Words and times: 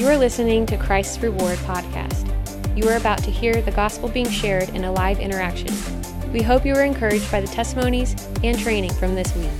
You 0.00 0.08
are 0.08 0.16
listening 0.16 0.64
to 0.64 0.78
Christ's 0.78 1.18
Reward 1.18 1.58
podcast. 1.58 2.26
You 2.74 2.88
are 2.88 2.96
about 2.96 3.18
to 3.18 3.30
hear 3.30 3.60
the 3.60 3.70
gospel 3.70 4.08
being 4.08 4.30
shared 4.30 4.70
in 4.70 4.84
a 4.84 4.90
live 4.90 5.20
interaction. 5.20 5.68
We 6.32 6.40
hope 6.40 6.64
you 6.64 6.74
are 6.74 6.84
encouraged 6.84 7.30
by 7.30 7.42
the 7.42 7.46
testimonies 7.46 8.14
and 8.42 8.58
training 8.58 8.94
from 8.94 9.14
this 9.14 9.36
week. 9.36 9.50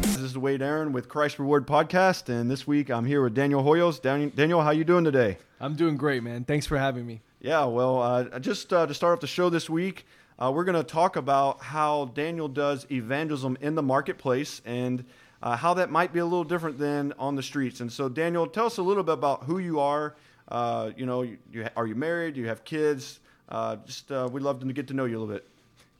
This 0.00 0.16
is 0.16 0.38
Wade 0.38 0.62
Aaron 0.62 0.92
with 0.94 1.10
Christ 1.10 1.38
Reward 1.38 1.66
Podcast, 1.66 2.30
and 2.30 2.50
this 2.50 2.66
week 2.66 2.88
I'm 2.90 3.04
here 3.04 3.22
with 3.22 3.34
Daniel 3.34 3.62
Hoyos. 3.62 4.00
Daniel, 4.00 4.62
how 4.62 4.70
you 4.70 4.84
doing 4.84 5.04
today? 5.04 5.36
I'm 5.60 5.74
doing 5.74 5.98
great, 5.98 6.22
man. 6.22 6.44
Thanks 6.44 6.64
for 6.64 6.78
having 6.78 7.06
me. 7.06 7.20
Yeah, 7.40 7.66
well, 7.66 8.00
uh, 8.00 8.38
just 8.38 8.72
uh, 8.72 8.86
to 8.86 8.94
start 8.94 9.12
off 9.12 9.20
the 9.20 9.26
show 9.26 9.50
this 9.50 9.68
week, 9.68 10.06
uh, 10.38 10.50
we're 10.50 10.64
going 10.64 10.74
to 10.74 10.82
talk 10.82 11.16
about 11.16 11.60
how 11.62 12.06
Daniel 12.14 12.48
does 12.48 12.86
evangelism 12.90 13.58
in 13.60 13.74
the 13.74 13.82
marketplace 13.82 14.62
and 14.64 15.04
uh, 15.44 15.56
how 15.56 15.74
that 15.74 15.90
might 15.90 16.12
be 16.12 16.18
a 16.18 16.24
little 16.24 16.42
different 16.42 16.78
than 16.78 17.12
on 17.18 17.36
the 17.36 17.42
streets. 17.42 17.80
And 17.80 17.92
so, 17.92 18.08
Daniel, 18.08 18.46
tell 18.46 18.66
us 18.66 18.78
a 18.78 18.82
little 18.82 19.04
bit 19.04 19.12
about 19.12 19.44
who 19.44 19.58
you 19.58 19.78
are. 19.78 20.16
Uh, 20.48 20.90
you 20.96 21.06
know, 21.06 21.22
you, 21.22 21.38
you, 21.52 21.68
are 21.76 21.86
you 21.86 21.94
married? 21.94 22.34
Do 22.34 22.40
you 22.40 22.48
have 22.48 22.64
kids? 22.64 23.20
Uh, 23.48 23.76
just 23.84 24.10
we'd 24.10 24.42
love 24.42 24.58
to 24.60 24.72
get 24.72 24.88
to 24.88 24.94
know 24.94 25.04
you 25.04 25.18
a 25.18 25.20
little 25.20 25.32
bit. 25.32 25.46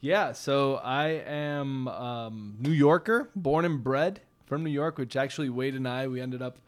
Yeah, 0.01 0.33
so 0.33 0.77
I 0.77 1.23
am 1.27 1.89
um, 1.89 2.57
New 2.59 2.73
Yorker, 2.73 3.31
born 3.37 3.65
and 3.65 3.85
bred 3.85 4.21
from 4.47 4.65
New 4.65 4.71
York, 4.71 4.99
which 4.99 5.15
actually 5.15 5.51
Wade 5.51 5.75
and 5.75 5.87
I 5.87 6.09
we 6.09 6.21
ended 6.21 6.43
up 6.43 6.59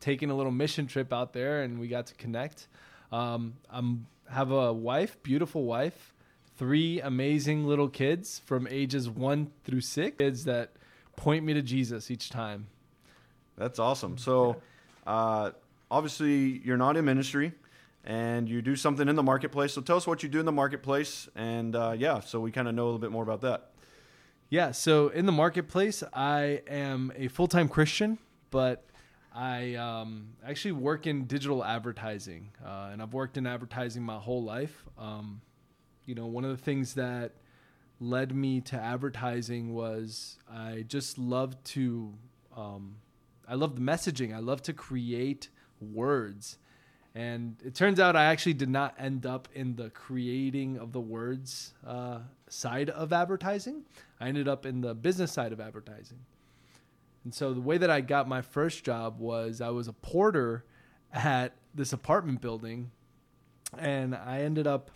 taking 0.00 0.30
a 0.30 0.34
little 0.34 0.52
mission 0.52 0.86
trip 0.86 1.12
out 1.12 1.32
there, 1.32 1.62
and 1.62 1.78
we 1.78 1.88
got 1.88 2.06
to 2.06 2.14
connect. 2.14 2.68
Um, 3.12 3.54
I'm 3.70 4.06
have 4.30 4.50
a 4.50 4.72
wife, 4.72 5.22
beautiful 5.22 5.64
wife, 5.64 6.12
three 6.56 7.00
amazing 7.00 7.66
little 7.66 7.88
kids 7.88 8.42
from 8.44 8.66
ages 8.70 9.08
one 9.08 9.52
through 9.64 9.80
six, 9.80 10.18
kids 10.18 10.44
that 10.44 10.72
point 11.16 11.44
me 11.44 11.54
to 11.54 11.62
Jesus 11.62 12.10
each 12.10 12.30
time. 12.30 12.68
That's 13.56 13.78
awesome. 13.78 14.18
So, 14.18 14.56
uh, 15.06 15.52
obviously, 15.90 16.60
you're 16.64 16.76
not 16.76 16.96
in 16.96 17.04
ministry 17.04 17.52
and 18.04 18.48
you 18.48 18.62
do 18.62 18.76
something 18.76 19.08
in 19.08 19.16
the 19.16 19.22
marketplace. 19.22 19.72
So, 19.72 19.80
tell 19.80 19.96
us 19.96 20.06
what 20.06 20.22
you 20.22 20.28
do 20.28 20.40
in 20.40 20.46
the 20.46 20.52
marketplace. 20.52 21.28
And 21.34 21.74
uh, 21.74 21.94
yeah, 21.96 22.20
so 22.20 22.40
we 22.40 22.52
kind 22.52 22.68
of 22.68 22.74
know 22.74 22.84
a 22.84 22.86
little 22.86 22.98
bit 22.98 23.10
more 23.10 23.22
about 23.22 23.40
that. 23.40 23.70
Yeah. 24.48 24.70
So, 24.70 25.08
in 25.08 25.26
the 25.26 25.32
marketplace, 25.32 26.02
I 26.12 26.62
am 26.68 27.12
a 27.16 27.28
full 27.28 27.48
time 27.48 27.68
Christian, 27.68 28.18
but 28.50 28.84
I 29.34 29.74
um, 29.74 30.28
actually 30.46 30.72
work 30.72 31.06
in 31.06 31.26
digital 31.26 31.64
advertising, 31.64 32.52
uh, 32.64 32.88
and 32.92 33.02
I've 33.02 33.12
worked 33.12 33.36
in 33.36 33.46
advertising 33.46 34.02
my 34.02 34.16
whole 34.16 34.42
life. 34.42 34.84
Um, 34.98 35.42
you 36.06 36.14
know, 36.14 36.26
one 36.26 36.44
of 36.44 36.50
the 36.50 36.62
things 36.62 36.94
that 36.94 37.32
led 38.00 38.34
me 38.34 38.60
to 38.60 38.76
advertising 38.76 39.74
was 39.74 40.38
I 40.50 40.84
just 40.86 41.18
love 41.18 41.62
to, 41.64 42.12
um, 42.56 42.96
I 43.48 43.54
love 43.54 43.74
the 43.74 43.80
messaging. 43.80 44.34
I 44.34 44.40
love 44.40 44.62
to 44.62 44.72
create 44.72 45.48
words. 45.80 46.58
And 47.14 47.56
it 47.64 47.74
turns 47.74 47.98
out 47.98 48.14
I 48.14 48.24
actually 48.24 48.54
did 48.54 48.68
not 48.68 48.94
end 48.98 49.24
up 49.24 49.48
in 49.54 49.76
the 49.76 49.88
creating 49.88 50.78
of 50.78 50.92
the 50.92 51.00
words 51.00 51.72
uh, 51.86 52.18
side 52.48 52.90
of 52.90 53.12
advertising. 53.12 53.84
I 54.20 54.28
ended 54.28 54.48
up 54.48 54.66
in 54.66 54.82
the 54.82 54.94
business 54.94 55.32
side 55.32 55.52
of 55.52 55.60
advertising. 55.60 56.18
And 57.24 57.34
so 57.34 57.54
the 57.54 57.60
way 57.60 57.78
that 57.78 57.90
I 57.90 58.02
got 58.02 58.28
my 58.28 58.42
first 58.42 58.84
job 58.84 59.18
was 59.18 59.60
I 59.60 59.70
was 59.70 59.88
a 59.88 59.92
porter 59.94 60.64
at 61.12 61.56
this 61.74 61.92
apartment 61.92 62.40
building, 62.40 62.90
and 63.78 64.14
I 64.14 64.42
ended 64.42 64.66
up 64.66 64.90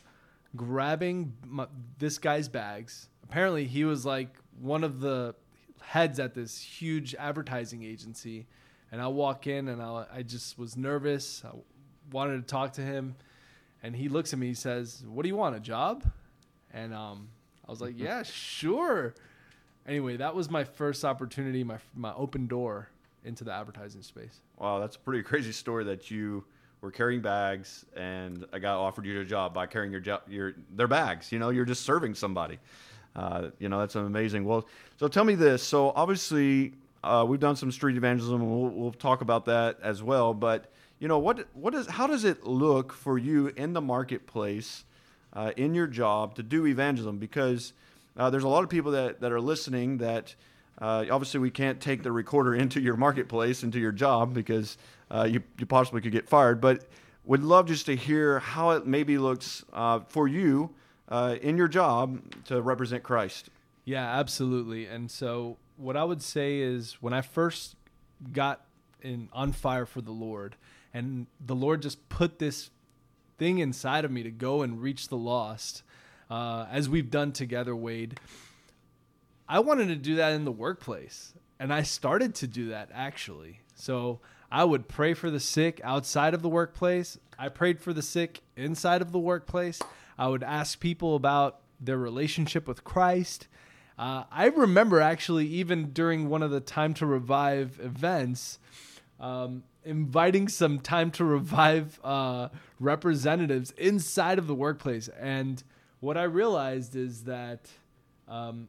grabbing 0.57 1.35
my, 1.47 1.67
this 1.99 2.19
guy's 2.19 2.49
bags. 2.49 3.09
Apparently, 3.25 3.65
he 3.65 3.85
was 3.85 4.05
like 4.05 4.37
one 4.61 4.85
of 4.85 5.01
the 5.01 5.35
heads 5.83 6.19
at 6.19 6.35
this 6.35 6.61
huge 6.61 7.15
advertising 7.15 7.83
agency. 7.83 8.47
And 8.93 9.01
I 9.01 9.07
walk 9.07 9.47
in, 9.47 9.69
and 9.69 9.81
I, 9.81 10.07
I 10.13 10.23
just 10.23 10.59
was 10.59 10.77
nervous. 10.77 11.45
I 11.45 11.51
wanted 12.11 12.37
to 12.37 12.43
talk 12.43 12.73
to 12.75 12.81
him, 12.81 13.15
and 13.83 13.95
he 13.95 14.09
looks 14.09 14.33
at 14.33 14.39
me. 14.39 14.49
He 14.49 14.55
says, 14.55 15.05
"What 15.07 15.23
do 15.23 15.29
you 15.29 15.37
want? 15.37 15.55
A 15.55 15.61
job?" 15.61 16.05
And 16.73 16.93
um, 16.93 17.29
I 17.67 17.71
was 17.71 17.81
like, 17.81 17.95
"Yeah, 17.97 18.25
sure." 18.25 19.15
anyway, 19.87 20.17
that 20.17 20.35
was 20.35 20.51
my 20.51 20.65
first 20.65 21.05
opportunity, 21.05 21.65
my 21.65 21.79
my 21.95 22.15
open 22.15 22.47
door 22.47 22.89
into 23.25 23.45
the 23.45 23.53
advertising 23.53 24.03
space. 24.03 24.41
Wow, 24.59 24.79
that's 24.79 24.97
a 24.97 24.99
pretty 24.99 25.23
crazy 25.23 25.53
story 25.53 25.85
that 25.85 26.11
you 26.11 26.45
were 26.81 26.91
carrying 26.91 27.21
bags 27.21 27.85
and 27.95 28.47
a 28.53 28.61
guy 28.61 28.73
offered 28.73 29.05
you 29.05 29.21
a 29.21 29.25
job 29.25 29.53
by 29.53 29.67
carrying 29.67 29.93
your 29.93 30.01
job 30.01 30.23
your 30.29 30.55
their 30.75 30.89
bags. 30.89 31.31
You 31.31 31.39
know, 31.39 31.51
you're 31.51 31.65
just 31.65 31.83
serving 31.83 32.15
somebody. 32.15 32.59
Uh, 33.15 33.49
you 33.59 33.69
know, 33.69 33.81
that's 33.81 33.97
amazing. 33.97 34.45
Well, 34.45 34.67
so 34.99 35.09
tell 35.09 35.25
me 35.25 35.35
this. 35.35 35.63
So 35.63 35.91
obviously, 35.91 36.75
uh, 37.03 37.25
we've 37.29 37.41
done 37.41 37.57
some 37.57 37.73
street 37.73 37.97
evangelism, 37.97 38.41
we'll, 38.41 38.71
we'll 38.71 38.93
talk 38.93 39.21
about 39.21 39.47
that 39.47 39.79
as 39.83 40.03
well. 40.03 40.33
But 40.35 40.71
you 40.99 41.09
know, 41.09 41.19
what 41.19 41.47
what 41.55 41.75
is 41.75 41.87
how 41.87 42.07
does 42.07 42.25
it 42.25 42.45
look 42.45 42.93
for 42.93 43.19
you 43.19 43.49
in 43.57 43.73
the 43.73 43.81
marketplace, 43.81 44.85
uh, 45.33 45.53
in 45.57 45.75
your 45.75 45.87
job 45.87 46.35
to 46.37 46.43
do 46.43 46.67
evangelism? 46.67 47.19
Because 47.19 47.73
uh, 48.17 48.31
there's 48.31 48.45
a 48.45 48.49
lot 48.49 48.63
of 48.63 48.71
people 48.71 48.93
that, 48.93 49.21
that 49.21 49.33
are 49.33 49.41
listening 49.41 49.99
that 49.99 50.35
uh, 50.81 51.07
obviously 51.11 51.41
we 51.41 51.51
can't 51.51 51.81
take 51.81 52.03
the 52.03 52.13
recorder 52.13 52.55
into 52.63 52.81
your 52.81 52.97
marketplace, 52.97 53.63
into 53.63 53.79
your 53.79 53.93
job, 53.93 54.35
because 54.35 54.77
uh, 55.11 55.27
you, 55.31 55.43
you 55.59 55.67
possibly 55.67 56.01
could 56.01 56.13
get 56.13 56.29
fired. 56.29 56.61
But 56.61 56.87
would 57.25 57.43
love 57.43 57.67
just 57.67 57.87
to 57.87 57.97
hear 57.97 58.39
how 58.39 58.71
it 58.71 58.87
maybe 58.87 59.19
looks 59.19 59.65
uh, 59.73 60.01
for 60.09 60.27
you 60.27 60.71
uh, 61.09 61.37
in 61.41 61.57
your 61.57 61.69
job 61.69 62.21
to 62.47 62.63
represent 62.63 63.03
Christ. 63.03 63.51
Yeah, 63.85 64.19
absolutely. 64.19 64.87
And 64.87 65.11
so 65.11 65.57
what 65.77 65.97
I 65.97 66.05
would 66.05 66.23
say 66.23 66.59
is 66.59 66.99
when 67.01 67.13
I 67.13 67.21
first 67.21 67.77
got 68.33 68.65
in 69.03 69.29
on 69.33 69.53
fire 69.53 69.87
for 69.87 70.01
the 70.01 70.13
Lord, 70.13 70.57
and 70.93 71.27
the 71.45 71.55
Lord 71.55 71.83
just 71.83 72.09
put 72.09 72.39
this 72.39 72.71
thing 73.39 73.59
inside 73.59 74.05
of 74.05 74.11
me 74.11 74.23
to 74.23 74.31
go 74.31 74.63
and 74.63 74.83
reach 74.83 75.09
the 75.09 75.17
lost 75.17 75.83
uh, 76.31 76.67
as 76.71 76.89
we've 76.89 77.11
done 77.11 77.33
together, 77.33 77.75
Wade. 77.75 78.21
I 79.49 79.61
wanted 79.61 79.89
to 79.89 79.97
do 79.97 80.17
that 80.17 80.33
in 80.33 80.45
the 80.45 80.53
workplace, 80.53 81.33
and 81.59 81.73
I 81.73 81.83
started 81.83 82.35
to 82.37 82.47
do 82.47 82.69
that 82.69 82.91
actually. 82.95 83.61
So 83.75 84.21
I 84.51 84.65
would 84.65 84.89
pray 84.89 85.15
for 85.15 85.31
the 85.31 85.41
sick 85.41 85.81
outside 85.85 86.35
of 86.35 86.43
the 86.43 86.49
workplace. 86.49 87.19
I 87.39 87.49
prayed 87.49 87.81
for 87.81 87.93
the 87.93 88.03
sick 88.03 88.41
inside 88.57 89.01
of 89.01 89.13
the 89.13 89.19
workplace. 89.19 89.81
I 90.19 90.27
would 90.27 90.43
ask 90.43 90.81
people 90.81 91.15
about 91.15 91.61
their 91.81 91.97
relationship 91.97 92.67
with 92.67 92.83
Christ. 92.83 93.47
Uh, 93.97 94.25
I 94.31 94.47
remember 94.47 95.01
actually, 95.01 95.47
even 95.47 95.93
during 95.93 96.29
one 96.29 96.43
of 96.43 96.51
the 96.51 96.61
Time 96.61 96.95
to 96.95 97.07
Revive 97.07 97.79
events, 97.81 98.59
um, 99.21 99.63
inviting 99.85 100.49
some 100.49 100.81
Time 100.81 101.13
to 101.13 101.25
Revive 101.25 102.01
uh, 102.03 102.49
representatives 102.81 103.71
inside 103.73 104.39
of 104.39 104.49
the 104.49 104.55
workplace. 104.55 105.09
And 105.21 105.63
what 106.01 106.17
I 106.17 106.25
realized 106.25 106.97
is 106.97 107.25
that 107.25 107.69
um, 108.27 108.69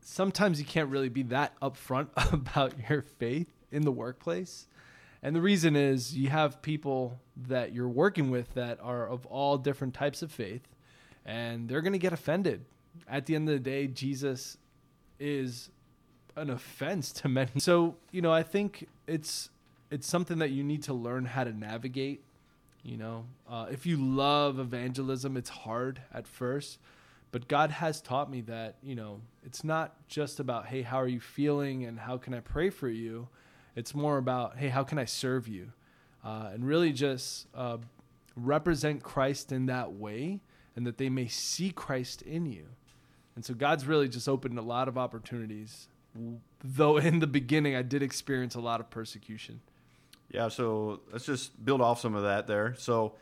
sometimes 0.00 0.58
you 0.58 0.64
can't 0.64 0.88
really 0.88 1.10
be 1.10 1.24
that 1.24 1.58
upfront 1.60 2.08
about 2.32 2.72
your 2.88 3.02
faith 3.02 3.57
in 3.70 3.82
the 3.82 3.92
workplace. 3.92 4.66
And 5.22 5.34
the 5.34 5.40
reason 5.40 5.74
is 5.74 6.16
you 6.16 6.28
have 6.28 6.62
people 6.62 7.18
that 7.48 7.72
you're 7.72 7.88
working 7.88 8.30
with 8.30 8.54
that 8.54 8.78
are 8.80 9.08
of 9.08 9.26
all 9.26 9.58
different 9.58 9.94
types 9.94 10.22
of 10.22 10.30
faith, 10.30 10.62
and 11.26 11.68
they're 11.68 11.82
going 11.82 11.92
to 11.92 11.98
get 11.98 12.12
offended. 12.12 12.64
At 13.08 13.26
the 13.26 13.34
end 13.34 13.48
of 13.48 13.54
the 13.54 13.60
day, 13.60 13.86
Jesus 13.86 14.58
is 15.18 15.70
an 16.36 16.50
offense 16.50 17.12
to 17.12 17.28
many. 17.28 17.50
So, 17.58 17.96
you 18.12 18.22
know, 18.22 18.32
I 18.32 18.42
think 18.42 18.88
it's 19.06 19.50
it's 19.90 20.06
something 20.06 20.38
that 20.38 20.50
you 20.50 20.62
need 20.62 20.82
to 20.84 20.92
learn 20.92 21.24
how 21.24 21.44
to 21.44 21.52
navigate 21.52 22.22
you 22.82 22.96
know, 22.96 23.26
uh, 23.48 23.66
if 23.70 23.86
you 23.86 23.96
love 23.96 24.58
evangelism, 24.58 25.36
it's 25.36 25.50
hard 25.50 26.00
at 26.12 26.26
first, 26.26 26.78
but 27.32 27.48
God 27.48 27.70
has 27.70 28.00
taught 28.00 28.30
me 28.30 28.40
that 28.42 28.76
you 28.82 28.94
know 28.94 29.20
it's 29.44 29.62
not 29.64 30.08
just 30.08 30.40
about 30.40 30.66
hey, 30.66 30.82
how 30.82 30.96
are 30.96 31.08
you 31.08 31.20
feeling 31.20 31.84
and 31.84 31.98
how 31.98 32.16
can 32.16 32.34
I 32.34 32.40
pray 32.40 32.70
for 32.70 32.88
you. 32.88 33.28
It's 33.78 33.94
more 33.94 34.18
about 34.18 34.58
hey, 34.58 34.68
how 34.68 34.82
can 34.82 34.98
I 34.98 35.04
serve 35.04 35.46
you, 35.46 35.72
uh, 36.24 36.50
and 36.52 36.66
really 36.66 36.92
just 36.92 37.46
uh, 37.54 37.78
represent 38.34 39.04
Christ 39.04 39.52
in 39.52 39.66
that 39.66 39.92
way, 39.92 40.40
and 40.74 40.84
that 40.84 40.98
they 40.98 41.08
may 41.08 41.28
see 41.28 41.70
Christ 41.70 42.22
in 42.22 42.44
you. 42.44 42.66
And 43.36 43.44
so 43.44 43.54
God's 43.54 43.86
really 43.86 44.08
just 44.08 44.28
opened 44.28 44.58
a 44.58 44.62
lot 44.62 44.88
of 44.88 44.98
opportunities. 44.98 45.86
Though 46.64 46.96
in 46.96 47.20
the 47.20 47.28
beginning 47.28 47.76
I 47.76 47.82
did 47.82 48.02
experience 48.02 48.56
a 48.56 48.60
lot 48.60 48.80
of 48.80 48.90
persecution. 48.90 49.60
Yeah, 50.28 50.48
so 50.48 51.00
let's 51.12 51.24
just 51.24 51.64
build 51.64 51.80
off 51.80 52.00
some 52.00 52.16
of 52.16 52.24
that 52.24 52.48
there. 52.48 52.74
So, 52.78 53.14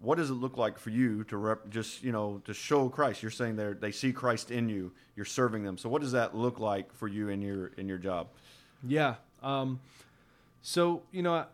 what 0.00 0.16
does 0.16 0.30
it 0.30 0.34
look 0.34 0.56
like 0.56 0.78
for 0.78 0.90
you 0.90 1.22
to 1.24 1.36
rep, 1.36 1.70
just 1.70 2.02
you 2.02 2.10
know 2.10 2.42
to 2.46 2.52
show 2.52 2.88
Christ? 2.88 3.22
You're 3.22 3.30
saying 3.30 3.54
they 3.54 3.74
they 3.74 3.92
see 3.92 4.12
Christ 4.12 4.50
in 4.50 4.68
you. 4.68 4.90
You're 5.14 5.24
serving 5.24 5.62
them. 5.62 5.78
So, 5.78 5.88
what 5.88 6.02
does 6.02 6.12
that 6.12 6.34
look 6.34 6.58
like 6.58 6.92
for 6.92 7.06
you 7.06 7.28
in 7.28 7.40
your 7.40 7.68
in 7.78 7.86
your 7.86 7.98
job? 7.98 8.26
Yeah. 8.82 9.14
Um, 9.42 9.80
so 10.62 11.02
you 11.12 11.22
know, 11.22 11.46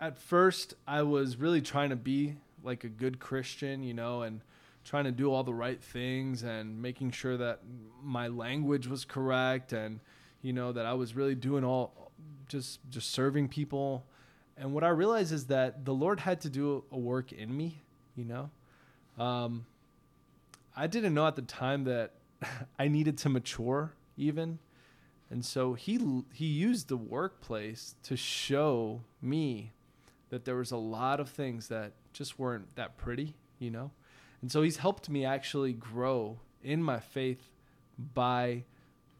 at, 0.00 0.18
first 0.18 0.74
I 0.86 1.02
was 1.02 1.36
really 1.36 1.62
trying 1.62 1.90
to 1.90 1.96
be 1.96 2.36
like 2.62 2.84
a 2.84 2.88
good 2.88 3.18
Christian, 3.18 3.82
you 3.82 3.94
know, 3.94 4.22
and 4.22 4.40
trying 4.84 5.04
to 5.04 5.12
do 5.12 5.32
all 5.32 5.42
the 5.42 5.54
right 5.54 5.82
things 5.82 6.42
and 6.42 6.80
making 6.80 7.10
sure 7.10 7.36
that 7.36 7.60
my 8.02 8.28
language 8.28 8.86
was 8.86 9.04
correct 9.04 9.72
and 9.72 10.00
you 10.42 10.52
know 10.52 10.72
that 10.72 10.84
I 10.84 10.92
was 10.92 11.16
really 11.16 11.34
doing 11.34 11.64
all 11.64 12.10
just 12.48 12.80
just 12.90 13.10
serving 13.10 13.48
people 13.48 14.04
and 14.56 14.72
what 14.72 14.84
I 14.84 14.88
realized 14.88 15.32
is 15.32 15.46
that 15.46 15.84
the 15.84 15.94
Lord 15.94 16.20
had 16.20 16.40
to 16.42 16.48
do 16.48 16.84
a 16.92 16.98
work 16.98 17.32
in 17.32 17.56
me, 17.56 17.82
you 18.14 18.24
know. 18.24 18.50
Um, 19.22 19.66
I 20.76 20.86
didn't 20.86 21.14
know 21.14 21.26
at 21.26 21.36
the 21.36 21.42
time 21.42 21.84
that 21.84 22.12
I 22.78 22.88
needed 22.88 23.18
to 23.18 23.28
mature 23.28 23.92
even. 24.16 24.58
And 25.34 25.44
so 25.44 25.74
he 25.74 25.98
he 26.32 26.46
used 26.46 26.86
the 26.86 26.96
workplace 26.96 27.96
to 28.04 28.16
show 28.16 29.02
me 29.20 29.72
that 30.30 30.44
there 30.44 30.54
was 30.54 30.70
a 30.70 30.76
lot 30.76 31.18
of 31.18 31.28
things 31.28 31.66
that 31.66 31.90
just 32.12 32.38
weren't 32.38 32.72
that 32.76 32.96
pretty, 32.96 33.34
you 33.58 33.72
know. 33.72 33.90
And 34.42 34.52
so 34.52 34.62
he's 34.62 34.76
helped 34.76 35.10
me 35.10 35.24
actually 35.24 35.72
grow 35.72 36.38
in 36.62 36.80
my 36.80 37.00
faith 37.00 37.50
by 38.14 38.62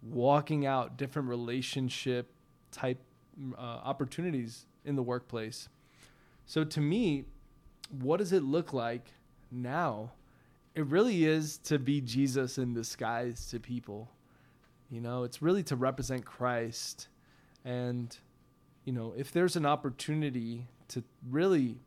walking 0.02 0.64
out 0.64 0.96
different 0.96 1.26
relationship 1.28 2.30
type 2.70 3.02
uh, 3.58 3.60
opportunities 3.60 4.66
in 4.84 4.94
the 4.94 5.02
workplace. 5.02 5.68
So 6.46 6.62
to 6.62 6.80
me, 6.80 7.24
what 7.90 8.18
does 8.18 8.32
it 8.32 8.44
look 8.44 8.72
like 8.72 9.08
now? 9.50 10.12
It 10.76 10.86
really 10.86 11.24
is 11.24 11.58
to 11.64 11.80
be 11.80 12.00
Jesus 12.00 12.56
in 12.56 12.72
disguise 12.72 13.48
to 13.50 13.58
people. 13.58 14.12
You 14.94 15.00
know, 15.00 15.24
it's 15.24 15.42
really 15.42 15.64
to 15.64 15.74
represent 15.74 16.24
Christ. 16.24 17.08
And, 17.64 18.16
you 18.84 18.92
know, 18.92 19.12
if 19.16 19.32
there's 19.32 19.56
an 19.56 19.66
opportunity 19.66 20.68
to 20.88 21.02
really 21.28 21.78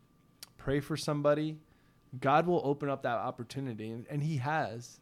pray 0.58 0.82
for 0.82 0.98
somebody, 0.98 1.58
God 2.20 2.48
will 2.48 2.62
open 2.66 2.90
up 2.90 3.04
that 3.04 3.18
opportunity. 3.18 3.92
And, 3.92 4.06
and 4.10 4.22
He 4.22 4.38
has. 4.38 5.00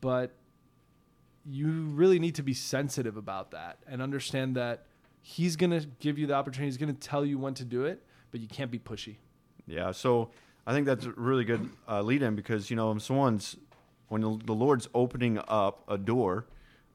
But 0.00 0.30
you 1.44 1.86
really 1.86 2.20
need 2.20 2.36
to 2.36 2.42
be 2.44 2.54
sensitive 2.54 3.16
about 3.16 3.50
that 3.50 3.78
and 3.88 4.00
understand 4.00 4.54
that 4.54 4.86
He's 5.20 5.56
going 5.56 5.70
to 5.70 5.84
give 5.98 6.20
you 6.20 6.28
the 6.28 6.34
opportunity. 6.34 6.68
He's 6.68 6.76
going 6.76 6.94
to 6.94 7.08
tell 7.08 7.26
you 7.26 7.36
when 7.36 7.54
to 7.54 7.64
do 7.64 7.84
it, 7.84 8.04
but 8.30 8.40
you 8.40 8.46
can't 8.46 8.70
be 8.70 8.78
pushy. 8.78 9.16
Yeah. 9.66 9.90
So 9.90 10.30
I 10.68 10.72
think 10.72 10.86
that's 10.86 11.06
a 11.06 11.10
really 11.12 11.44
good 11.44 11.68
uh, 11.88 12.00
lead 12.02 12.22
in 12.22 12.36
because, 12.36 12.70
you 12.70 12.76
know, 12.76 12.96
someone's, 12.98 13.56
when 14.06 14.20
the 14.20 14.54
Lord's 14.54 14.88
opening 14.94 15.40
up 15.48 15.82
a 15.88 15.98
door, 15.98 16.46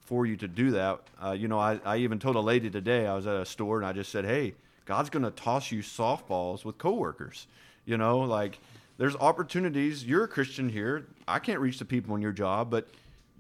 for 0.07 0.25
you 0.25 0.38
to 0.38 0.48
do 0.48 0.71
that. 0.71 1.01
Uh, 1.21 1.31
you 1.31 1.50
know, 1.50 1.59
I, 1.59 1.80
I 1.86 1.98
even 1.98 2.18
told 2.18 2.38
a 2.38 2.39
lady 2.39 2.69
today, 2.69 3.06
I 3.06 3.13
was 3.13 3.27
at 3.27 3.36
a 3.36 3.45
store 3.45 3.77
and 3.77 3.86
I 3.86 3.92
just 3.92 4.09
said, 4.09 4.24
hey, 4.24 4.56
God's 4.86 5.09
going 5.09 5.24
to 5.24 5.31
toss 5.31 5.69
you 5.69 5.80
softballs 5.80 6.63
with 6.63 6.77
coworkers. 6.77 7.45
You 7.86 7.98
know, 7.98 8.19
like 8.19 8.57
there's 8.98 9.18
opportunities. 9.18 10.06
You're 10.06 10.24
a 10.24 10.27
Christian 10.27 10.69
here. 10.69 11.07
I 11.27 11.39
can't 11.39 11.59
reach 11.59 11.77
the 11.77 11.86
people 11.86 12.15
in 12.15 12.21
your 12.21 12.31
job, 12.31 12.71
but 12.71 12.88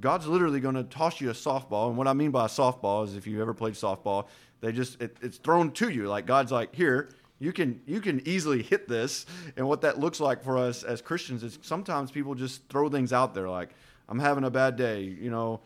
God's 0.01 0.27
literally 0.27 0.59
going 0.59 0.75
to 0.75 0.83
toss 0.83 1.21
you 1.21 1.29
a 1.29 1.33
softball. 1.33 1.87
And 1.87 1.97
what 1.97 2.07
I 2.07 2.13
mean 2.13 2.31
by 2.31 2.45
a 2.45 2.49
softball 2.49 3.05
is 3.05 3.15
if 3.15 3.25
you 3.25 3.41
ever 3.41 3.53
played 3.53 3.73
softball, 3.73 4.27
they 4.59 4.73
just 4.73 5.01
it, 5.01 5.15
it's 5.21 5.37
thrown 5.37 5.71
to 5.71 5.89
you. 5.89 6.07
Like 6.09 6.25
God's 6.25 6.51
like, 6.51 6.75
here, 6.75 7.09
you 7.39 7.53
can 7.53 7.81
you 7.85 8.01
can 8.01 8.27
easily 8.27 8.61
hit 8.61 8.89
this. 8.89 9.25
And 9.55 9.69
what 9.69 9.81
that 9.81 9.99
looks 9.99 10.19
like 10.19 10.43
for 10.43 10.57
us 10.57 10.83
as 10.83 11.01
Christians 11.01 11.43
is 11.43 11.59
sometimes 11.61 12.11
people 12.11 12.35
just 12.35 12.67
throw 12.67 12.89
things 12.89 13.13
out 13.13 13.33
there 13.33 13.47
like, 13.47 13.69
I'm 14.09 14.19
having 14.19 14.43
a 14.43 14.51
bad 14.51 14.75
day, 14.75 15.03
you 15.03 15.31
know, 15.31 15.61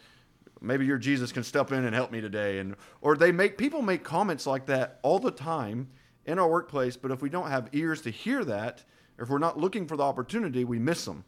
maybe 0.62 0.86
your 0.86 0.98
Jesus 0.98 1.32
can 1.32 1.44
step 1.44 1.72
in 1.72 1.86
and 1.86 1.96
help 1.96 2.12
me 2.12 2.22
today. 2.22 2.60
And 2.60 2.76
or 3.02 3.18
they 3.18 3.32
make 3.32 3.58
people 3.58 3.82
make 3.82 4.04
comments 4.04 4.46
like 4.46 4.68
that 4.68 5.00
all 5.02 5.20
the 5.20 5.32
time 5.32 5.90
in 6.26 6.40
our 6.40 6.48
workplace, 6.48 6.96
but 6.96 7.12
if 7.12 7.22
we 7.22 7.30
don't 7.30 7.50
have 7.50 7.70
ears 7.74 8.02
to 8.02 8.12
hear 8.12 8.46
that, 8.46 8.84
if 9.20 9.30
we're 9.30 9.40
not 9.40 9.58
looking 9.58 9.88
for 9.88 9.98
the 9.98 10.04
opportunity, 10.04 10.64
we 10.64 10.80
miss 10.80 11.06
them. 11.06 11.24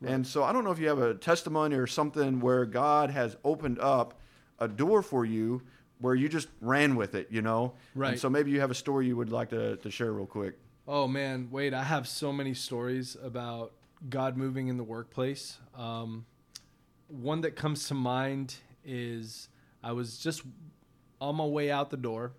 Right. 0.00 0.12
And 0.12 0.26
so 0.26 0.44
I 0.44 0.52
don't 0.52 0.64
know 0.64 0.70
if 0.70 0.78
you 0.78 0.88
have 0.88 1.00
a 1.00 1.14
testimony 1.14 1.76
or 1.76 1.86
something 1.86 2.40
where 2.40 2.64
God 2.64 3.10
has 3.10 3.36
opened 3.44 3.78
up 3.78 4.18
a 4.58 4.68
door 4.68 5.02
for 5.02 5.24
you 5.24 5.62
where 6.00 6.14
you 6.14 6.28
just 6.28 6.48
ran 6.60 6.94
with 6.94 7.14
it, 7.14 7.28
you 7.30 7.42
know? 7.42 7.74
Right. 7.94 8.12
And 8.12 8.20
so 8.20 8.30
maybe 8.30 8.50
you 8.50 8.60
have 8.60 8.70
a 8.70 8.74
story 8.74 9.06
you 9.06 9.16
would 9.16 9.32
like 9.32 9.50
to, 9.50 9.76
to 9.76 9.90
share 9.90 10.12
real 10.12 10.26
quick. 10.26 10.54
Oh 10.86 11.06
man, 11.06 11.48
Wade, 11.50 11.74
I 11.74 11.82
have 11.82 12.08
so 12.08 12.32
many 12.32 12.54
stories 12.54 13.16
about 13.22 13.72
God 14.08 14.36
moving 14.36 14.68
in 14.68 14.76
the 14.76 14.84
workplace. 14.84 15.58
Um, 15.76 16.24
one 17.08 17.40
that 17.40 17.56
comes 17.56 17.88
to 17.88 17.94
mind 17.94 18.54
is 18.88 19.48
I 19.84 19.92
was 19.92 20.18
just 20.18 20.42
on 21.20 21.36
my 21.36 21.44
way 21.44 21.70
out 21.70 21.90
the 21.90 21.96
door, 21.96 22.32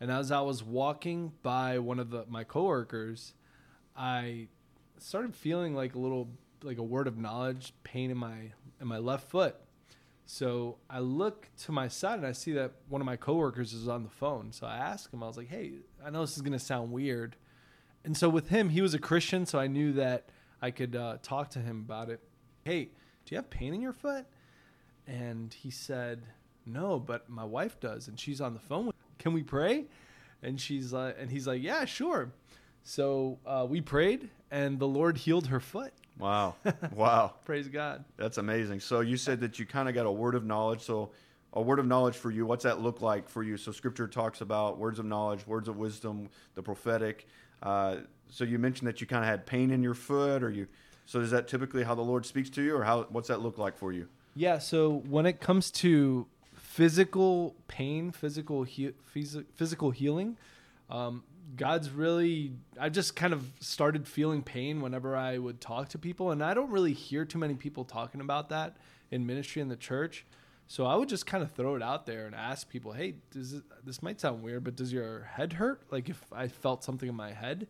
and 0.00 0.10
as 0.10 0.32
I 0.32 0.40
was 0.40 0.62
walking 0.62 1.32
by 1.42 1.78
one 1.78 1.98
of 1.98 2.10
the 2.10 2.26
my 2.28 2.44
coworkers, 2.44 3.34
I 3.96 4.48
started 4.98 5.34
feeling 5.34 5.74
like 5.74 5.94
a 5.94 5.98
little 5.98 6.28
like 6.62 6.78
a 6.78 6.82
word 6.82 7.06
of 7.06 7.16
knowledge 7.16 7.72
pain 7.84 8.10
in 8.10 8.18
my 8.18 8.52
in 8.80 8.88
my 8.88 8.98
left 8.98 9.30
foot. 9.30 9.56
So 10.26 10.78
I 10.88 11.00
look 11.00 11.48
to 11.64 11.72
my 11.72 11.88
side 11.88 12.18
and 12.18 12.26
I 12.26 12.32
see 12.32 12.52
that 12.52 12.72
one 12.88 13.00
of 13.00 13.06
my 13.06 13.16
coworkers 13.16 13.72
is 13.72 13.88
on 13.88 14.02
the 14.02 14.08
phone. 14.08 14.52
So 14.52 14.66
I 14.66 14.76
ask 14.76 15.12
him, 15.12 15.22
I 15.22 15.26
was 15.26 15.36
like, 15.36 15.48
"Hey, 15.48 15.72
I 16.04 16.10
know 16.10 16.20
this 16.20 16.36
is 16.36 16.42
gonna 16.42 16.58
sound 16.58 16.92
weird," 16.92 17.36
and 18.04 18.16
so 18.16 18.28
with 18.28 18.48
him, 18.48 18.70
he 18.70 18.80
was 18.80 18.94
a 18.94 18.98
Christian, 18.98 19.46
so 19.46 19.58
I 19.58 19.68
knew 19.68 19.92
that 19.94 20.30
I 20.60 20.70
could 20.70 20.96
uh, 20.96 21.18
talk 21.22 21.50
to 21.50 21.60
him 21.60 21.84
about 21.84 22.10
it. 22.10 22.20
Hey, 22.64 22.90
do 23.24 23.34
you 23.34 23.36
have 23.36 23.50
pain 23.50 23.74
in 23.74 23.80
your 23.80 23.92
foot? 23.92 24.26
And 25.12 25.52
he 25.52 25.70
said, 25.70 26.22
"No, 26.64 26.98
but 26.98 27.28
my 27.28 27.44
wife 27.44 27.78
does, 27.78 28.08
and 28.08 28.18
she's 28.18 28.40
on 28.40 28.54
the 28.54 28.60
phone. 28.60 28.86
With 28.86 28.96
Can 29.18 29.34
we 29.34 29.42
pray?" 29.42 29.84
And 30.42 30.58
she's 30.58 30.92
like, 30.92 31.16
and 31.18 31.30
he's 31.30 31.46
like, 31.46 31.62
"Yeah, 31.62 31.84
sure." 31.84 32.32
So 32.82 33.38
uh, 33.46 33.66
we 33.68 33.82
prayed, 33.82 34.30
and 34.50 34.78
the 34.78 34.88
Lord 34.88 35.18
healed 35.18 35.48
her 35.48 35.60
foot. 35.60 35.92
Wow! 36.18 36.56
Wow! 36.94 37.34
Praise 37.44 37.68
God. 37.68 38.04
That's 38.16 38.38
amazing. 38.38 38.80
So 38.80 39.00
you 39.00 39.18
said 39.18 39.40
that 39.40 39.58
you 39.58 39.66
kind 39.66 39.88
of 39.88 39.94
got 39.94 40.06
a 40.06 40.10
word 40.10 40.34
of 40.34 40.44
knowledge. 40.46 40.80
So 40.80 41.10
a 41.52 41.60
word 41.60 41.78
of 41.78 41.86
knowledge 41.86 42.16
for 42.16 42.30
you. 42.30 42.46
What's 42.46 42.64
that 42.64 42.80
look 42.80 43.02
like 43.02 43.28
for 43.28 43.42
you? 43.42 43.58
So 43.58 43.70
Scripture 43.70 44.08
talks 44.08 44.40
about 44.40 44.78
words 44.78 44.98
of 44.98 45.04
knowledge, 45.04 45.46
words 45.46 45.68
of 45.68 45.76
wisdom, 45.76 46.30
the 46.54 46.62
prophetic. 46.62 47.26
Uh, 47.62 47.96
so 48.30 48.44
you 48.44 48.58
mentioned 48.58 48.88
that 48.88 49.02
you 49.02 49.06
kind 49.06 49.22
of 49.22 49.28
had 49.28 49.44
pain 49.44 49.70
in 49.70 49.82
your 49.82 49.94
foot, 49.94 50.42
or 50.42 50.50
you. 50.50 50.68
So 51.04 51.20
is 51.20 51.30
that 51.32 51.48
typically 51.48 51.82
how 51.82 51.94
the 51.94 52.02
Lord 52.02 52.24
speaks 52.24 52.48
to 52.50 52.62
you, 52.62 52.76
or 52.76 52.82
how? 52.84 53.02
What's 53.10 53.28
that 53.28 53.42
look 53.42 53.58
like 53.58 53.76
for 53.76 53.92
you? 53.92 54.08
Yeah. 54.34 54.58
So 54.58 55.02
when 55.08 55.26
it 55.26 55.40
comes 55.40 55.70
to 55.72 56.26
physical 56.54 57.54
pain, 57.68 58.12
physical 58.12 58.64
he- 58.64 58.94
physical 59.54 59.90
healing, 59.90 60.36
um, 60.88 61.22
God's 61.56 61.90
really. 61.90 62.52
I 62.80 62.88
just 62.88 63.14
kind 63.14 63.32
of 63.32 63.46
started 63.60 64.08
feeling 64.08 64.42
pain 64.42 64.80
whenever 64.80 65.16
I 65.16 65.38
would 65.38 65.60
talk 65.60 65.90
to 65.90 65.98
people, 65.98 66.30
and 66.30 66.42
I 66.42 66.54
don't 66.54 66.70
really 66.70 66.94
hear 66.94 67.24
too 67.24 67.38
many 67.38 67.54
people 67.54 67.84
talking 67.84 68.20
about 68.20 68.48
that 68.48 68.76
in 69.10 69.26
ministry 69.26 69.60
in 69.60 69.68
the 69.68 69.76
church. 69.76 70.24
So 70.66 70.86
I 70.86 70.96
would 70.96 71.10
just 71.10 71.26
kind 71.26 71.42
of 71.42 71.50
throw 71.52 71.74
it 71.74 71.82
out 71.82 72.06
there 72.06 72.24
and 72.24 72.34
ask 72.34 72.68
people, 72.70 72.92
"Hey, 72.92 73.16
does 73.30 73.52
it, 73.52 73.64
this 73.84 74.02
might 74.02 74.20
sound 74.20 74.42
weird, 74.42 74.64
but 74.64 74.76
does 74.76 74.92
your 74.92 75.24
head 75.24 75.54
hurt? 75.54 75.82
Like 75.90 76.08
if 76.08 76.24
I 76.32 76.48
felt 76.48 76.84
something 76.84 77.08
in 77.08 77.14
my 77.14 77.32
head." 77.32 77.66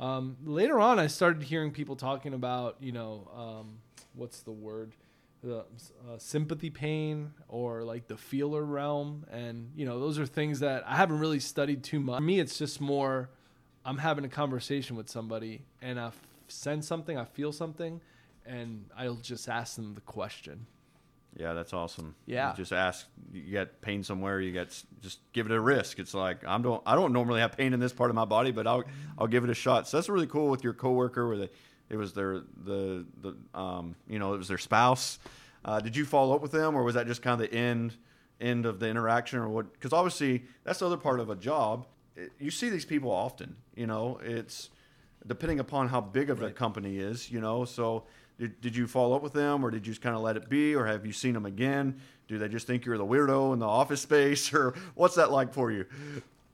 Um, 0.00 0.38
later 0.44 0.80
on, 0.80 0.98
I 0.98 1.06
started 1.06 1.42
hearing 1.42 1.72
people 1.72 1.94
talking 1.94 2.32
about, 2.32 2.76
you 2.80 2.90
know, 2.90 3.28
um, 3.36 3.78
what's 4.14 4.40
the 4.40 4.50
word? 4.50 4.94
The 5.42 5.60
uh, 5.60 6.18
sympathy 6.18 6.70
pain 6.70 7.32
or 7.48 7.82
like 7.82 8.06
the 8.08 8.16
feeler 8.16 8.62
realm. 8.64 9.24
And 9.30 9.72
you 9.74 9.86
know 9.86 9.98
those 9.98 10.18
are 10.18 10.26
things 10.26 10.60
that 10.60 10.84
i 10.86 10.96
haven't 10.96 11.18
really 11.18 11.40
studied 11.40 11.82
too 11.82 12.00
much. 12.00 12.18
For 12.18 12.22
me 12.22 12.40
it's 12.40 12.58
just 12.58 12.80
more 12.80 13.30
i'm 13.84 13.98
having 13.98 14.24
a 14.24 14.28
conversation 14.28 14.96
with 14.96 15.08
somebody 15.08 15.62
and 15.80 15.98
i 15.98 16.10
sense 16.48 16.86
something 16.86 17.16
i 17.16 17.24
feel 17.24 17.52
something 17.52 18.00
and 18.44 18.84
i'll 18.96 19.14
just 19.16 19.48
ask 19.48 19.76
them 19.76 19.94
the 19.94 20.00
question. 20.02 20.66
Yeah 21.36 21.54
that's 21.54 21.72
awesome. 21.72 22.16
Yeah. 22.26 22.50
you 22.50 22.56
just 22.56 22.72
ask 22.72 23.06
you 23.32 23.42
get 23.42 23.80
pain 23.80 24.02
somewhere 24.02 24.40
you 24.40 24.52
get 24.52 24.82
just 25.00 25.20
give 25.32 25.46
it 25.46 25.52
a 25.52 25.60
risk. 25.60 25.98
It's 25.98 26.12
like 26.12 26.44
i'm 26.46 26.60
don't 26.62 26.82
i 26.84 26.94
don't 26.94 27.12
normally 27.12 27.40
have 27.40 27.56
pain 27.56 27.72
in 27.72 27.80
this 27.80 27.92
part 27.92 28.10
of 28.10 28.16
my 28.16 28.24
body 28.26 28.50
but 28.50 28.66
i'll 28.66 28.84
i'll 29.16 29.28
give 29.28 29.44
it 29.44 29.50
a 29.50 29.54
shot. 29.54 29.88
So 29.88 29.96
that's 29.96 30.08
really 30.10 30.26
cool 30.26 30.50
with 30.50 30.62
your 30.64 30.74
coworker 30.74 31.26
where 31.28 31.38
they 31.38 31.50
it 31.90 31.96
was 31.96 32.12
their 32.14 32.40
the 32.64 33.04
the 33.20 33.36
um, 33.58 33.96
you 34.08 34.18
know 34.18 34.32
it 34.32 34.38
was 34.38 34.48
their 34.48 34.58
spouse. 34.58 35.18
Uh, 35.64 35.80
did 35.80 35.94
you 35.94 36.06
follow 36.06 36.34
up 36.34 36.40
with 36.40 36.52
them, 36.52 36.74
or 36.74 36.82
was 36.82 36.94
that 36.94 37.06
just 37.06 37.20
kind 37.20 37.40
of 37.40 37.50
the 37.50 37.54
end 37.54 37.96
end 38.40 38.64
of 38.64 38.78
the 38.78 38.88
interaction, 38.88 39.40
or 39.40 39.48
what? 39.48 39.72
Because 39.72 39.92
obviously 39.92 40.44
that's 40.64 40.78
the 40.78 40.86
other 40.86 40.96
part 40.96 41.20
of 41.20 41.28
a 41.28 41.36
job. 41.36 41.86
It, 42.16 42.30
you 42.38 42.50
see 42.50 42.70
these 42.70 42.84
people 42.84 43.10
often. 43.10 43.56
You 43.74 43.86
know, 43.86 44.20
it's 44.22 44.70
depending 45.26 45.60
upon 45.60 45.88
how 45.88 46.00
big 46.00 46.30
of 46.30 46.40
right. 46.40 46.50
a 46.50 46.54
company 46.54 46.98
is. 46.98 47.30
You 47.30 47.40
know, 47.40 47.64
so 47.64 48.04
did, 48.38 48.60
did 48.60 48.76
you 48.76 48.86
follow 48.86 49.16
up 49.16 49.22
with 49.22 49.32
them, 49.32 49.64
or 49.64 49.70
did 49.70 49.86
you 49.86 49.92
just 49.92 50.02
kind 50.02 50.16
of 50.16 50.22
let 50.22 50.36
it 50.36 50.48
be, 50.48 50.74
or 50.74 50.86
have 50.86 51.04
you 51.04 51.12
seen 51.12 51.34
them 51.34 51.44
again? 51.44 52.00
Do 52.28 52.38
they 52.38 52.48
just 52.48 52.66
think 52.66 52.86
you're 52.86 52.96
the 52.98 53.04
weirdo 53.06 53.52
in 53.52 53.58
the 53.58 53.68
office 53.68 54.00
space, 54.00 54.54
or 54.54 54.74
what's 54.94 55.16
that 55.16 55.30
like 55.30 55.52
for 55.52 55.70
you? 55.70 55.86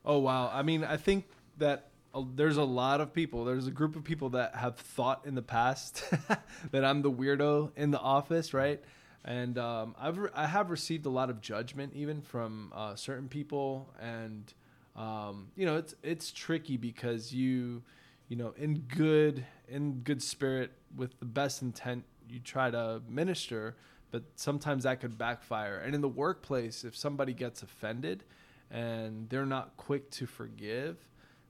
Oh 0.04 0.18
wow! 0.18 0.50
I 0.52 0.62
mean, 0.62 0.82
I 0.82 0.96
think 0.96 1.26
that 1.58 1.90
there's 2.22 2.56
a 2.56 2.64
lot 2.64 3.00
of 3.00 3.12
people. 3.12 3.44
There's 3.44 3.66
a 3.66 3.70
group 3.70 3.96
of 3.96 4.04
people 4.04 4.30
that 4.30 4.54
have 4.54 4.76
thought 4.76 5.22
in 5.26 5.34
the 5.34 5.42
past 5.42 6.02
that 6.70 6.84
I'm 6.84 7.02
the 7.02 7.10
weirdo 7.10 7.72
in 7.76 7.90
the 7.90 7.98
office, 7.98 8.54
right? 8.54 8.82
And 9.24 9.58
um, 9.58 9.94
I've 9.98 10.18
re- 10.18 10.30
I 10.34 10.46
have 10.46 10.70
received 10.70 11.06
a 11.06 11.10
lot 11.10 11.30
of 11.30 11.40
judgment 11.40 11.92
even 11.94 12.22
from 12.22 12.72
uh, 12.74 12.94
certain 12.94 13.28
people, 13.28 13.92
and 14.00 14.52
um, 14.94 15.48
you 15.56 15.66
know 15.66 15.76
it's 15.76 15.94
it's 16.02 16.30
tricky 16.30 16.76
because 16.76 17.34
you 17.34 17.82
you 18.28 18.36
know 18.36 18.54
in 18.56 18.80
good 18.80 19.44
in 19.68 20.00
good 20.00 20.22
spirit 20.22 20.72
with 20.96 21.18
the 21.18 21.26
best 21.26 21.60
intent 21.62 22.04
you 22.28 22.38
try 22.38 22.70
to 22.70 23.02
minister, 23.08 23.76
but 24.10 24.22
sometimes 24.36 24.84
that 24.84 25.00
could 25.00 25.18
backfire. 25.18 25.78
And 25.78 25.94
in 25.94 26.00
the 26.00 26.08
workplace, 26.08 26.84
if 26.84 26.96
somebody 26.96 27.32
gets 27.32 27.62
offended 27.62 28.24
and 28.70 29.28
they're 29.28 29.46
not 29.46 29.76
quick 29.76 30.10
to 30.10 30.26
forgive 30.26 30.96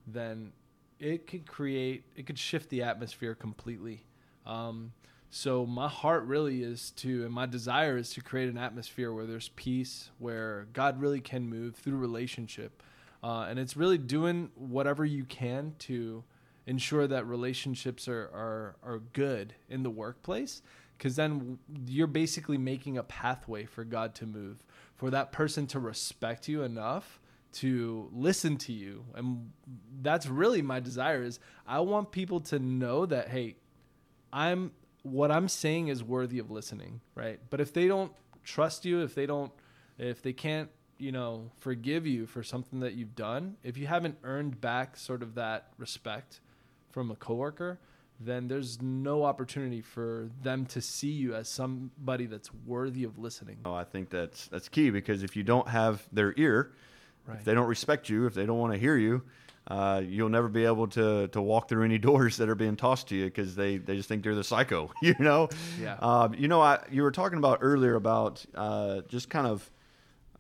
then 0.06 0.52
it 0.98 1.26
could 1.26 1.46
create, 1.46 2.04
it 2.16 2.26
could 2.26 2.38
shift 2.38 2.70
the 2.70 2.82
atmosphere 2.82 3.34
completely. 3.34 4.04
Um, 4.46 4.92
so 5.28 5.66
my 5.66 5.88
heart 5.88 6.24
really 6.24 6.62
is 6.62 6.92
to, 6.92 7.24
and 7.24 7.32
my 7.34 7.46
desire 7.46 7.96
is 7.96 8.10
to 8.10 8.20
create 8.20 8.48
an 8.48 8.56
atmosphere 8.56 9.12
where 9.12 9.26
there's 9.26 9.50
peace, 9.50 10.10
where 10.18 10.68
God 10.72 11.00
really 11.00 11.20
can 11.20 11.48
move 11.48 11.74
through 11.74 11.96
relationship, 11.96 12.82
uh, 13.22 13.46
and 13.48 13.58
it's 13.58 13.76
really 13.76 13.98
doing 13.98 14.50
whatever 14.54 15.04
you 15.04 15.24
can 15.24 15.74
to 15.80 16.22
ensure 16.66 17.06
that 17.06 17.26
relationships 17.26 18.08
are 18.08 18.30
are, 18.32 18.76
are 18.82 18.98
good 19.12 19.54
in 19.68 19.82
the 19.82 19.90
workplace, 19.90 20.62
because 20.96 21.16
then 21.16 21.58
you're 21.86 22.06
basically 22.06 22.56
making 22.56 22.96
a 22.96 23.02
pathway 23.02 23.64
for 23.64 23.84
God 23.84 24.14
to 24.14 24.26
move, 24.26 24.62
for 24.94 25.10
that 25.10 25.32
person 25.32 25.66
to 25.68 25.80
respect 25.80 26.48
you 26.48 26.62
enough 26.62 27.20
to 27.56 28.08
listen 28.12 28.56
to 28.56 28.72
you 28.72 29.04
and 29.14 29.50
that's 30.02 30.26
really 30.26 30.62
my 30.62 30.80
desire 30.80 31.22
is 31.22 31.38
i 31.66 31.80
want 31.80 32.10
people 32.10 32.40
to 32.40 32.58
know 32.58 33.06
that 33.06 33.28
hey 33.28 33.56
i'm 34.32 34.70
what 35.06 35.30
I'm 35.30 35.48
saying 35.48 35.88
is 35.88 36.02
worthy 36.02 36.38
of 36.38 36.50
listening, 36.50 37.00
right? 37.14 37.38
But 37.50 37.60
if 37.60 37.72
they 37.72 37.86
don't 37.86 38.12
trust 38.42 38.84
you, 38.84 39.02
if 39.02 39.14
they 39.14 39.26
don't, 39.26 39.52
if 39.98 40.20
they 40.20 40.32
can't, 40.32 40.68
you 40.98 41.12
know, 41.12 41.50
forgive 41.58 42.06
you 42.06 42.26
for 42.26 42.42
something 42.42 42.80
that 42.80 42.94
you've 42.94 43.14
done, 43.14 43.56
if 43.62 43.76
you 43.76 43.86
haven't 43.86 44.18
earned 44.24 44.60
back 44.60 44.96
sort 44.96 45.22
of 45.22 45.34
that 45.36 45.68
respect 45.78 46.40
from 46.90 47.10
a 47.10 47.16
coworker, 47.16 47.78
then 48.18 48.48
there's 48.48 48.80
no 48.80 49.24
opportunity 49.24 49.82
for 49.82 50.30
them 50.42 50.64
to 50.66 50.80
see 50.80 51.10
you 51.10 51.34
as 51.34 51.48
somebody 51.48 52.26
that's 52.26 52.50
worthy 52.64 53.04
of 53.04 53.18
listening. 53.18 53.58
Oh, 53.64 53.74
I 53.74 53.84
think 53.84 54.10
that's 54.10 54.48
that's 54.48 54.68
key 54.68 54.90
because 54.90 55.22
if 55.22 55.36
you 55.36 55.42
don't 55.42 55.68
have 55.68 56.06
their 56.10 56.34
ear, 56.36 56.72
right. 57.26 57.38
if 57.38 57.44
they 57.44 57.54
don't 57.54 57.66
respect 57.66 58.08
you, 58.08 58.26
if 58.26 58.34
they 58.34 58.46
don't 58.46 58.58
want 58.58 58.72
to 58.72 58.78
hear 58.78 58.96
you, 58.96 59.22
uh, 59.68 60.00
you'll 60.06 60.28
never 60.28 60.48
be 60.48 60.64
able 60.64 60.86
to 60.86 61.26
to 61.28 61.42
walk 61.42 61.68
through 61.68 61.84
any 61.84 61.98
doors 62.10 62.36
that 62.36 62.48
are 62.48 62.54
being 62.54 62.76
tossed 62.76 63.08
to 63.08 63.16
you 63.16 63.24
because 63.24 63.56
they, 63.56 63.78
they 63.78 63.96
just 63.96 64.08
think 64.08 64.22
they're 64.22 64.34
the 64.34 64.44
psycho, 64.44 64.90
you 65.02 65.14
know. 65.18 65.48
Yeah. 65.80 65.96
Um, 66.00 66.34
you 66.34 66.48
know, 66.48 66.60
I 66.60 66.80
you 66.90 67.02
were 67.02 67.10
talking 67.10 67.38
about 67.38 67.58
earlier 67.60 67.96
about 67.96 68.44
uh, 68.54 69.00
just 69.08 69.28
kind 69.28 69.46
of 69.46 69.68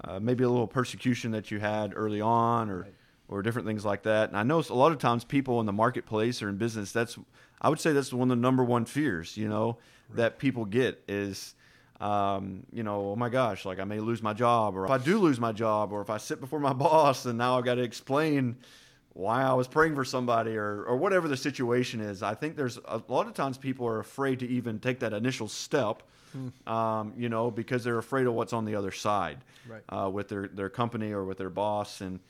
uh, 0.04 0.20
maybe 0.20 0.44
a 0.44 0.48
little 0.48 0.68
persecution 0.68 1.32
that 1.32 1.50
you 1.50 1.58
had 1.58 1.92
early 1.96 2.20
on, 2.20 2.70
or 2.70 2.82
right. 2.82 2.94
or 3.28 3.42
different 3.42 3.66
things 3.66 3.84
like 3.84 4.04
that. 4.04 4.28
And 4.28 4.38
I 4.38 4.44
know 4.44 4.62
a 4.70 4.74
lot 4.74 4.92
of 4.92 4.98
times 4.98 5.24
people 5.24 5.58
in 5.58 5.66
the 5.66 5.72
marketplace 5.72 6.40
or 6.40 6.48
in 6.48 6.56
business, 6.56 6.92
that's 6.92 7.18
I 7.60 7.68
would 7.68 7.80
say 7.80 7.92
that's 7.92 8.12
one 8.12 8.30
of 8.30 8.36
the 8.36 8.40
number 8.40 8.62
one 8.62 8.84
fears, 8.84 9.36
you 9.36 9.48
know, 9.48 9.78
right. 10.08 10.16
that 10.16 10.38
people 10.38 10.64
get 10.64 11.02
is. 11.08 11.54
Um, 12.00 12.64
you 12.72 12.82
know, 12.82 13.10
oh 13.12 13.16
my 13.16 13.30
gosh, 13.30 13.64
like 13.64 13.80
I 13.80 13.84
may 13.84 14.00
lose 14.00 14.22
my 14.22 14.34
job, 14.34 14.76
or 14.76 14.84
if 14.84 14.90
I 14.90 14.98
do 14.98 15.18
lose 15.18 15.40
my 15.40 15.52
job, 15.52 15.92
or 15.92 16.02
if 16.02 16.10
I 16.10 16.18
sit 16.18 16.40
before 16.40 16.60
my 16.60 16.72
boss 16.74 17.24
and 17.24 17.38
now 17.38 17.58
I've 17.58 17.64
got 17.64 17.76
to 17.76 17.82
explain, 17.82 18.56
why 19.16 19.42
I 19.42 19.54
was 19.54 19.66
praying 19.66 19.94
for 19.94 20.04
somebody 20.04 20.56
or, 20.56 20.84
or 20.84 20.96
whatever 20.96 21.26
the 21.26 21.38
situation 21.38 22.00
is. 22.00 22.22
I 22.22 22.34
think 22.34 22.54
there's 22.54 22.78
a 22.84 23.00
lot 23.08 23.26
of 23.26 23.32
times 23.32 23.56
people 23.56 23.86
are 23.86 23.98
afraid 23.98 24.40
to 24.40 24.48
even 24.48 24.78
take 24.78 25.00
that 25.00 25.14
initial 25.14 25.48
step, 25.48 26.02
hmm. 26.32 26.48
um, 26.70 27.14
you 27.16 27.30
know, 27.30 27.50
because 27.50 27.82
they're 27.82 27.96
afraid 27.96 28.26
of 28.26 28.34
what's 28.34 28.52
on 28.52 28.66
the 28.66 28.74
other 28.74 28.92
side 28.92 29.38
right. 29.66 29.82
uh, 29.88 30.10
with 30.10 30.28
their, 30.28 30.48
their 30.48 30.68
company 30.68 31.12
or 31.12 31.24
with 31.24 31.38
their 31.38 31.48
boss. 31.48 32.02
And, 32.02 32.20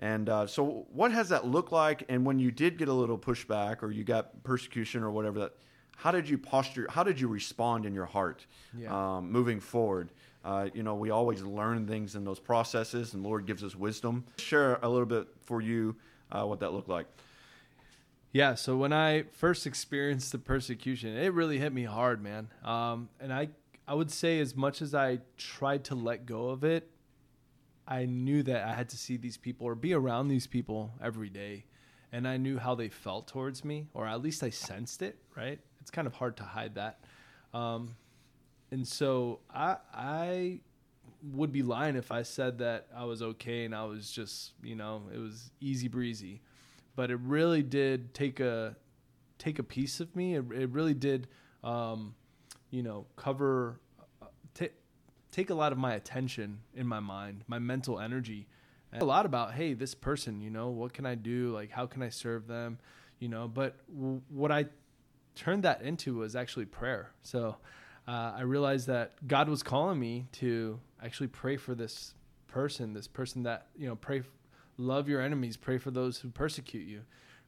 and 0.00 0.28
uh, 0.28 0.48
so 0.48 0.84
what 0.92 1.12
has 1.12 1.28
that 1.28 1.46
looked 1.46 1.70
like? 1.70 2.04
And 2.08 2.26
when 2.26 2.40
you 2.40 2.50
did 2.50 2.76
get 2.76 2.88
a 2.88 2.92
little 2.92 3.18
pushback 3.18 3.84
or 3.84 3.92
you 3.92 4.02
got 4.02 4.42
persecution 4.42 5.04
or 5.04 5.12
whatever 5.12 5.38
that, 5.38 5.52
how 5.96 6.10
did 6.10 6.28
you 6.28 6.38
posture? 6.38 6.86
How 6.90 7.02
did 7.02 7.20
you 7.20 7.28
respond 7.28 7.86
in 7.86 7.94
your 7.94 8.06
heart 8.06 8.46
yeah. 8.76 9.16
um, 9.16 9.30
moving 9.30 9.60
forward? 9.60 10.10
Uh, 10.44 10.68
you 10.74 10.82
know, 10.82 10.94
we 10.94 11.10
always 11.10 11.42
learn 11.42 11.86
things 11.86 12.16
in 12.16 12.24
those 12.24 12.40
processes, 12.40 13.14
and 13.14 13.22
Lord 13.22 13.46
gives 13.46 13.62
us 13.62 13.76
wisdom. 13.76 14.24
Share 14.38 14.78
a 14.82 14.88
little 14.88 15.06
bit 15.06 15.28
for 15.44 15.60
you 15.60 15.94
uh, 16.32 16.44
what 16.44 16.60
that 16.60 16.72
looked 16.72 16.88
like. 16.88 17.06
Yeah, 18.32 18.54
so 18.54 18.76
when 18.76 18.92
I 18.92 19.24
first 19.32 19.66
experienced 19.66 20.32
the 20.32 20.38
persecution, 20.38 21.16
it 21.16 21.32
really 21.34 21.58
hit 21.58 21.72
me 21.72 21.84
hard, 21.84 22.22
man. 22.22 22.48
Um, 22.64 23.10
and 23.20 23.32
I, 23.32 23.50
I 23.86 23.94
would 23.94 24.10
say, 24.10 24.40
as 24.40 24.56
much 24.56 24.80
as 24.80 24.94
I 24.94 25.18
tried 25.36 25.84
to 25.84 25.94
let 25.94 26.24
go 26.24 26.48
of 26.48 26.64
it, 26.64 26.88
I 27.86 28.06
knew 28.06 28.42
that 28.44 28.66
I 28.66 28.74
had 28.74 28.88
to 28.90 28.96
see 28.96 29.18
these 29.18 29.36
people 29.36 29.66
or 29.66 29.74
be 29.74 29.92
around 29.92 30.28
these 30.28 30.46
people 30.46 30.92
every 31.02 31.28
day, 31.28 31.66
and 32.10 32.26
I 32.26 32.38
knew 32.38 32.58
how 32.58 32.74
they 32.74 32.88
felt 32.88 33.28
towards 33.28 33.64
me, 33.64 33.88
or 33.92 34.06
at 34.06 34.22
least 34.22 34.42
I 34.42 34.50
sensed 34.50 35.02
it. 35.02 35.18
Right? 35.36 35.60
It's 35.82 35.90
kind 35.90 36.06
of 36.06 36.14
hard 36.14 36.38
to 36.38 36.44
hide 36.44 36.76
that. 36.76 37.00
Um, 37.52 37.96
and 38.70 38.88
so 38.88 39.40
I, 39.52 39.76
I 39.92 40.60
would 41.32 41.52
be 41.52 41.62
lying 41.62 41.96
if 41.96 42.10
I 42.10 42.22
said 42.22 42.58
that 42.58 42.86
I 42.96 43.04
was 43.04 43.22
okay 43.22 43.64
and 43.64 43.74
I 43.74 43.84
was 43.84 44.10
just, 44.10 44.52
you 44.62 44.74
know, 44.74 45.02
it 45.14 45.18
was 45.18 45.50
easy 45.60 45.88
breezy. 45.88 46.40
But 46.96 47.10
it 47.10 47.18
really 47.20 47.62
did 47.62 48.14
take 48.14 48.40
a 48.40 48.76
take 49.38 49.58
a 49.58 49.62
piece 49.62 50.00
of 50.00 50.14
me. 50.14 50.36
It, 50.36 50.44
it 50.52 50.70
really 50.70 50.94
did, 50.94 51.26
um, 51.64 52.14
you 52.70 52.82
know, 52.82 53.06
cover 53.16 53.80
uh, 54.22 54.26
t- 54.54 54.68
take 55.30 55.50
a 55.50 55.54
lot 55.54 55.72
of 55.72 55.78
my 55.78 55.94
attention 55.94 56.60
in 56.74 56.86
my 56.86 57.00
mind, 57.00 57.44
my 57.48 57.58
mental 57.58 57.98
energy, 57.98 58.46
and 58.92 59.02
a 59.02 59.06
lot 59.06 59.26
about 59.26 59.54
hey, 59.54 59.74
this 59.74 59.94
person, 59.94 60.40
you 60.40 60.50
know, 60.50 60.68
what 60.68 60.92
can 60.92 61.06
I 61.06 61.14
do? 61.14 61.52
Like, 61.52 61.70
how 61.70 61.86
can 61.86 62.02
I 62.02 62.10
serve 62.10 62.46
them? 62.46 62.78
You 63.18 63.28
know, 63.28 63.48
but 63.48 63.76
w- 63.92 64.20
what 64.28 64.52
I 64.52 64.66
turned 65.34 65.62
that 65.64 65.82
into 65.82 66.16
was 66.16 66.36
actually 66.36 66.66
prayer. 66.66 67.10
So 67.22 67.56
uh, 68.06 68.32
I 68.36 68.42
realized 68.42 68.86
that 68.88 69.26
God 69.26 69.48
was 69.48 69.62
calling 69.62 69.98
me 69.98 70.26
to 70.32 70.80
actually 71.02 71.28
pray 71.28 71.56
for 71.56 71.74
this 71.74 72.14
person, 72.48 72.92
this 72.92 73.08
person 73.08 73.44
that, 73.44 73.68
you 73.76 73.88
know, 73.88 73.96
pray, 73.96 74.22
love 74.76 75.08
your 75.08 75.20
enemies, 75.20 75.56
pray 75.56 75.78
for 75.78 75.90
those 75.90 76.18
who 76.18 76.28
persecute 76.30 76.86
you, 76.86 77.02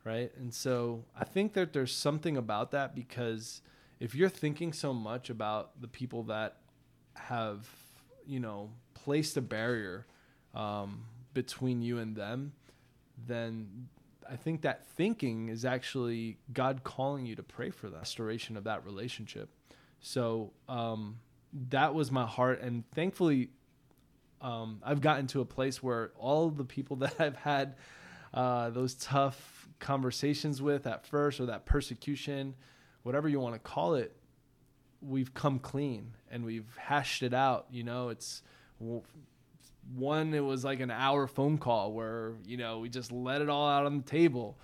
right? 0.05 0.33
And 0.37 0.53
so 0.53 1.05
I 1.19 1.25
think 1.25 1.55
that 1.55 1.73
there's 1.73 1.95
something 1.95 2.37
about 2.37 2.71
that 2.71 2.95
because 2.95 3.61
if 4.01 4.15
you're 4.15 4.29
thinking 4.29 4.73
so 4.73 4.93
much 4.93 5.31
about 5.31 5.81
the 5.81 5.89
people 5.89 6.25
that 6.25 6.57
have, 7.15 7.69
you 8.27 8.41
know, 8.41 8.71
placed 8.95 9.37
a 9.37 9.43
barrier 9.43 10.07
um, 10.55 11.05
between 11.33 11.83
you 11.83 11.99
and 11.99 12.17
them, 12.17 12.53
then 13.27 13.89
I 14.31 14.37
think 14.37 14.63
that 14.63 14.87
thinking 14.87 15.49
is 15.49 15.65
actually 15.65 16.39
God 16.53 16.83
calling 16.85 17.27
you 17.27 17.37
to 17.37 17.43
pray 17.43 17.71
for 17.71 17.89
the 17.89 17.97
restoration 17.97 18.57
of 18.57 18.65
that 18.65 18.85
relationship. 18.85 19.51
So 20.01 20.53
um, 20.69 21.19
that 21.71 21.95
was 21.95 22.11
my 22.11 22.27
heart, 22.27 22.61
and 22.61 22.85
thankfully, 22.91 23.51
um, 24.41 24.81
I've 24.85 25.01
gotten 25.01 25.27
to 25.29 25.41
a 25.41 25.45
place 25.45 25.83
where 25.83 26.13
all 26.19 26.51
the 26.51 26.65
people 26.65 26.97
that 26.99 27.21
I've 27.21 27.37
had 27.37 27.77
uh, 28.33 28.71
those 28.71 28.95
tough 28.95 29.69
conversations 29.79 30.61
with 30.61 30.87
at 30.87 31.07
first, 31.07 31.41
or 31.41 31.47
that 31.47 31.67
persecution, 31.67 32.55
whatever 33.03 33.29
you 33.29 33.41
want 33.41 33.55
to 33.55 33.61
call 33.61 33.95
it, 33.95 34.17
we've 35.01 35.35
come 35.35 35.59
clean 35.59 36.13
and 36.31 36.45
we've 36.45 36.77
hashed 36.77 37.23
it 37.23 37.35
out. 37.35 37.67
You 37.71 37.85
know, 37.85 38.09
it's 38.09 38.43
one. 39.95 40.35
It 40.35 40.41
was 40.41 40.65
like 40.65 40.81
an 40.81 40.91
hour 40.91 41.27
phone 41.27 41.59
call 41.59 41.93
where 41.93 42.35
you 42.47 42.57
know 42.57 42.81
we 42.81 42.89
just 42.89 43.13
let 43.13 43.41
it 43.43 43.49
all 43.49 43.69
out 43.69 43.87
on 43.87 43.99
the 43.99 44.05
table 44.05 44.57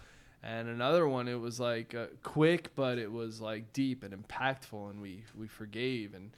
and 0.43 0.69
another 0.69 1.07
one 1.07 1.29
it 1.29 1.39
was 1.39 1.61
like 1.61 1.95
uh, 1.95 2.07
quick 2.23 2.75
but 2.75 2.99
it 2.99 3.11
was 3.11 3.41
like 3.41 3.73
deep 3.73 4.03
and 4.03 4.15
impactful 4.15 4.91
and 4.91 5.01
we 5.01 5.23
we 5.37 5.47
forgave 5.47 6.15
and 6.15 6.31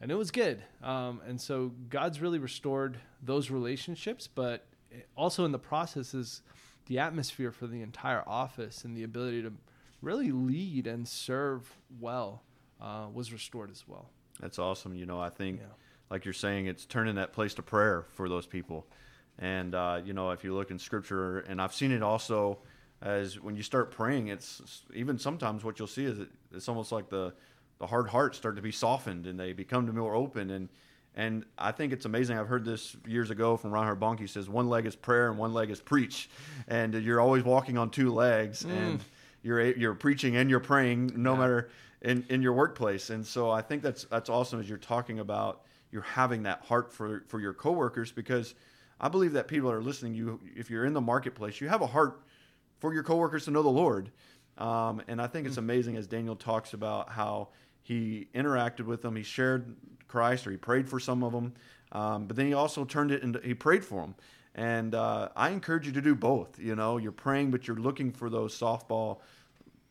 and 0.00 0.10
it 0.10 0.14
was 0.14 0.30
good 0.30 0.62
um, 0.82 1.20
and 1.26 1.40
so 1.40 1.72
god's 1.88 2.20
really 2.20 2.38
restored 2.38 2.98
those 3.22 3.50
relationships 3.50 4.26
but 4.26 4.66
also 5.16 5.44
in 5.44 5.52
the 5.52 5.58
process 5.58 6.14
is 6.14 6.42
the 6.86 6.98
atmosphere 6.98 7.52
for 7.52 7.66
the 7.66 7.82
entire 7.82 8.24
office 8.26 8.84
and 8.84 8.96
the 8.96 9.02
ability 9.02 9.42
to 9.42 9.52
really 10.02 10.32
lead 10.32 10.86
and 10.86 11.06
serve 11.06 11.76
well 12.00 12.42
uh, 12.80 13.06
was 13.12 13.32
restored 13.32 13.70
as 13.70 13.84
well 13.86 14.08
that's 14.40 14.58
awesome 14.58 14.94
you 14.94 15.04
know 15.04 15.20
i 15.20 15.28
think 15.28 15.60
yeah. 15.60 15.66
Like 16.10 16.24
you're 16.24 16.34
saying 16.34 16.66
it's 16.66 16.84
turning 16.84 17.14
that 17.14 17.32
place 17.32 17.54
to 17.54 17.62
prayer 17.62 18.04
for 18.14 18.28
those 18.28 18.46
people 18.46 18.86
and 19.38 19.74
uh, 19.74 20.00
you 20.04 20.12
know 20.12 20.30
if 20.30 20.44
you 20.44 20.54
look 20.54 20.70
in 20.70 20.78
scripture 20.78 21.40
and 21.40 21.60
i've 21.60 21.74
seen 21.74 21.92
it 21.92 22.02
also 22.02 22.58
as 23.02 23.40
when 23.40 23.56
you 23.56 23.62
start 23.62 23.90
praying, 23.90 24.28
it's 24.28 24.82
even 24.94 25.18
sometimes 25.18 25.64
what 25.64 25.78
you'll 25.78 25.88
see 25.88 26.04
is 26.04 26.18
it, 26.18 26.28
it's 26.52 26.68
almost 26.68 26.92
like 26.92 27.08
the 27.08 27.32
the 27.78 27.86
hard 27.86 28.08
hearts 28.08 28.36
start 28.36 28.56
to 28.56 28.62
be 28.62 28.72
softened 28.72 29.26
and 29.26 29.40
they 29.40 29.54
become 29.54 29.86
more 29.94 30.14
open 30.14 30.50
and 30.50 30.68
and 31.16 31.44
I 31.58 31.72
think 31.72 31.92
it's 31.92 32.04
amazing. 32.04 32.38
I've 32.38 32.46
heard 32.46 32.64
this 32.64 32.96
years 33.04 33.30
ago 33.30 33.56
from 33.56 33.72
Reinhard 33.72 33.98
Bonnke. 33.98 34.20
He 34.20 34.28
says 34.28 34.48
one 34.48 34.68
leg 34.68 34.86
is 34.86 34.94
prayer 34.94 35.28
and 35.28 35.38
one 35.38 35.52
leg 35.52 35.70
is 35.70 35.80
preach, 35.80 36.30
and 36.68 36.94
you're 36.94 37.20
always 37.20 37.42
walking 37.42 37.76
on 37.76 37.90
two 37.90 38.12
legs, 38.12 38.62
mm. 38.62 38.70
and 38.70 39.00
you're 39.42 39.60
you're 39.60 39.94
preaching 39.94 40.36
and 40.36 40.48
you're 40.48 40.60
praying 40.60 41.12
no 41.16 41.32
yeah. 41.32 41.38
matter 41.38 41.70
in 42.02 42.24
in 42.28 42.42
your 42.42 42.52
workplace. 42.52 43.10
And 43.10 43.26
so 43.26 43.50
I 43.50 43.60
think 43.60 43.82
that's 43.82 44.04
that's 44.04 44.28
awesome 44.30 44.60
as 44.60 44.68
you're 44.68 44.78
talking 44.78 45.18
about 45.18 45.62
you're 45.90 46.02
having 46.02 46.44
that 46.44 46.62
heart 46.62 46.92
for 46.92 47.24
for 47.28 47.40
your 47.40 47.54
coworkers 47.54 48.12
because 48.12 48.54
I 49.00 49.08
believe 49.08 49.32
that 49.32 49.48
people 49.48 49.70
are 49.70 49.82
listening. 49.82 50.14
You 50.14 50.40
if 50.56 50.70
you're 50.70 50.84
in 50.84 50.92
the 50.92 51.00
marketplace, 51.00 51.60
you 51.60 51.68
have 51.68 51.82
a 51.82 51.86
heart 51.86 52.20
for 52.80 52.94
your 52.94 53.02
coworkers 53.02 53.44
to 53.44 53.50
know 53.50 53.62
the 53.62 53.68
Lord. 53.68 54.10
Um, 54.58 55.02
and 55.08 55.22
I 55.22 55.26
think 55.26 55.46
it's 55.46 55.56
hmm. 55.56 55.64
amazing 55.64 55.96
as 55.96 56.06
Daniel 56.06 56.36
talks 56.36 56.74
about 56.74 57.10
how 57.10 57.48
he 57.82 58.28
interacted 58.34 58.84
with 58.84 59.02
them. 59.02 59.16
He 59.16 59.22
shared 59.22 59.74
Christ 60.06 60.46
or 60.46 60.50
he 60.50 60.56
prayed 60.56 60.88
for 60.88 61.00
some 61.00 61.22
of 61.22 61.32
them. 61.32 61.54
Um, 61.92 62.26
but 62.26 62.36
then 62.36 62.46
he 62.46 62.54
also 62.54 62.84
turned 62.84 63.10
it 63.10 63.22
into, 63.22 63.40
he 63.40 63.54
prayed 63.54 63.84
for 63.84 64.02
them. 64.02 64.14
And 64.54 64.94
uh, 64.94 65.28
I 65.36 65.50
encourage 65.50 65.86
you 65.86 65.92
to 65.92 66.02
do 66.02 66.14
both. 66.14 66.58
You 66.58 66.76
know, 66.76 66.98
you're 66.98 67.12
praying, 67.12 67.50
but 67.50 67.66
you're 67.66 67.76
looking 67.76 68.12
for 68.12 68.28
those 68.28 68.56
softball, 68.58 69.18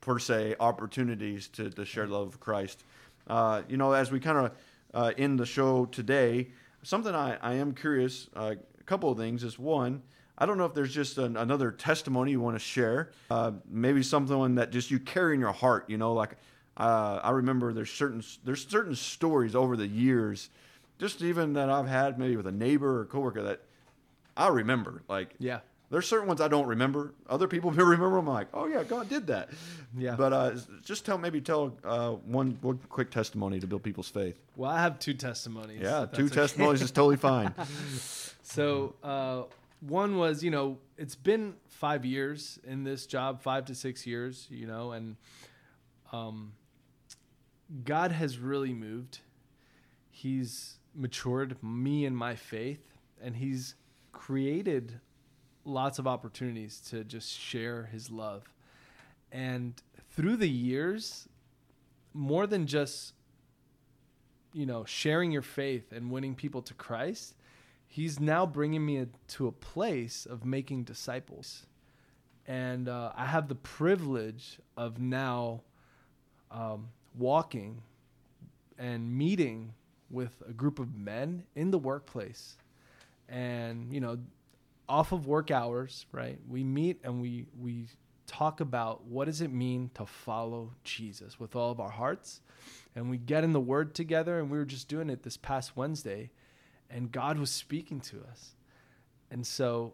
per 0.01 0.20
se, 0.20 0.56
opportunities 0.60 1.48
to, 1.50 1.70
to 1.70 1.86
share 1.86 2.08
the 2.08 2.13
love 2.13 2.27
of 2.27 2.39
Christ. 2.39 2.84
Uh, 3.27 3.62
you 3.68 3.77
know, 3.77 3.94
as 3.94 4.12
we 4.12 4.20
kind 4.20 4.38
of 4.38 4.51
uh, 4.93 5.13
end 5.17 5.39
the 5.39 5.46
show 5.46 5.86
today, 5.86 6.50
something 6.84 7.13
I, 7.13 7.38
I 7.41 7.53
am 7.55 7.74
curious, 7.74 8.29
uh, 8.36 8.55
a 8.79 8.84
couple 8.84 9.12
of 9.12 9.17
things 9.17 9.43
is 9.43 9.60
one, 9.60 10.01
I 10.39 10.46
don't 10.46 10.58
know 10.58 10.65
if 10.65 10.74
there's 10.74 10.93
just 10.93 11.17
an, 11.17 11.36
another 11.36 11.72
testimony 11.72 12.31
you 12.31 12.39
want 12.39 12.55
to 12.55 12.60
share. 12.60 13.12
Uh, 13.29 13.51
maybe 13.69 14.01
something 14.01 14.55
that 14.55 14.72
just 14.72 14.89
you 14.89 15.00
carry 15.00 15.34
in 15.34 15.41
your 15.41 15.51
heart. 15.51 15.89
You 15.89 15.98
know, 15.98 16.13
like 16.13 16.38
uh, 16.77 17.19
I 17.22 17.31
remember 17.31 17.74
there's 17.74 17.91
certain 17.91 18.24
there's 18.46 18.65
certain 18.65 18.96
stories 18.96 19.53
over 19.53 19.75
the 19.75 19.86
years, 19.86 20.50
just 20.98 21.22
even 21.22 21.53
that 21.53 21.69
I've 21.69 21.88
had 21.88 22.17
maybe 22.17 22.38
with 22.38 22.48
a 22.48 22.53
neighbor 22.53 23.01
or 23.01 23.05
coworker 23.05 23.43
that 23.43 23.62
I 24.38 24.48
remember. 24.48 25.03
Like 25.10 25.36
Yeah. 25.39 25.60
There's 25.89 26.08
certain 26.08 26.27
ones 26.27 26.41
I 26.41 26.48
don't 26.48 26.67
remember. 26.67 27.13
Other 27.29 27.48
people 27.48 27.72
may 27.75 27.84
remember. 27.84 28.17
I'm 28.17 28.27
like, 28.27 28.48
oh 28.53 28.67
yeah, 28.67 28.84
God 28.84 29.10
did 29.10 29.27
that. 29.27 29.50
Yeah. 29.98 30.15
But 30.15 30.34
uh, 30.34 30.51
just 30.84 31.05
tell 31.05 31.17
maybe 31.17 31.41
tell 31.41 31.75
uh, 31.84 32.12
one 32.12 32.58
one 32.62 32.79
quick 32.89 33.12
testimony 33.12 33.60
to 33.60 33.67
build 33.67 33.84
people's 33.84 34.10
faith. 34.10 34.39
Well, 34.55 34.69
I 34.72 34.81
have 34.81 35.00
two 35.00 35.13
testimonies. 35.13 35.81
Yeah, 35.81 36.05
two 36.12 36.25
okay. 36.25 36.36
testimonies 36.36 36.81
is 36.81 36.91
totally 36.91 37.17
fine. 37.17 37.53
So 38.50 38.96
uh, 39.03 39.43
one 39.79 40.17
was, 40.17 40.43
you 40.43 40.50
know, 40.50 40.79
it's 40.98 41.15
been 41.15 41.53
five 41.67 42.03
years 42.03 42.60
in 42.65 42.84
this 42.84 43.05
job, 43.05 43.41
five 43.43 43.65
to 43.65 43.75
six 43.75 44.08
years, 44.08 44.48
you 44.50 44.65
know, 44.65 44.91
and 44.91 45.15
um, 46.12 46.53
God 47.84 48.12
has 48.12 48.39
really 48.39 48.74
moved. 48.74 49.19
He's 50.10 50.79
matured 50.96 51.62
me 51.63 52.05
and 52.05 52.17
my 52.17 52.36
faith, 52.36 52.81
and 53.22 53.36
He's 53.36 53.75
created 54.12 55.00
lots 55.69 55.99
of 55.99 56.07
opportunities 56.07 56.81
to 56.89 57.03
just 57.03 57.38
share 57.38 57.89
His 57.91 58.09
love. 58.09 58.43
And 59.31 59.73
through 60.11 60.38
the 60.38 60.49
years, 60.49 61.27
more 62.13 62.47
than 62.47 62.65
just 62.67 63.13
you 64.51 64.65
know 64.65 64.83
sharing 64.83 65.31
your 65.31 65.43
faith 65.43 65.91
and 65.91 66.09
winning 66.09 66.35
people 66.35 66.61
to 66.63 66.73
Christ, 66.73 67.35
he's 67.89 68.19
now 68.19 68.45
bringing 68.45 68.85
me 68.85 69.07
to 69.27 69.47
a 69.47 69.51
place 69.51 70.25
of 70.25 70.45
making 70.45 70.83
disciples 70.83 71.65
and 72.47 72.88
uh, 72.88 73.11
i 73.17 73.25
have 73.25 73.47
the 73.47 73.55
privilege 73.55 74.59
of 74.77 74.99
now 74.99 75.61
um, 76.51 76.88
walking 77.17 77.81
and 78.77 79.11
meeting 79.11 79.73
with 80.09 80.41
a 80.47 80.53
group 80.53 80.79
of 80.79 80.95
men 80.95 81.43
in 81.55 81.71
the 81.71 81.77
workplace 81.77 82.57
and 83.27 83.91
you 83.93 83.99
know 83.99 84.17
off 84.89 85.12
of 85.12 85.27
work 85.27 85.51
hours 85.51 86.05
right 86.12 86.39
we 86.48 86.63
meet 86.63 87.00
and 87.03 87.22
we 87.22 87.46
we 87.58 87.86
talk 88.27 88.60
about 88.60 89.05
what 89.05 89.25
does 89.25 89.41
it 89.41 89.51
mean 89.51 89.89
to 89.93 90.05
follow 90.05 90.74
jesus 90.84 91.39
with 91.39 91.55
all 91.55 91.72
of 91.72 91.79
our 91.79 91.89
hearts 91.89 92.41
and 92.96 93.10
we 93.10 93.17
get 93.17 93.43
in 93.43 93.53
the 93.53 93.60
word 93.60 93.96
together 93.96 94.39
and 94.39 94.50
we 94.50 94.58
were 94.58 94.65
just 94.65 94.88
doing 94.88 95.10
it 95.10 95.24
this 95.24 95.38
past 95.38 95.77
wednesday 95.77 96.29
and 96.89 97.12
God 97.12 97.38
was 97.38 97.51
speaking 97.51 98.00
to 98.01 98.22
us. 98.29 98.55
And 99.31 99.46
so 99.46 99.93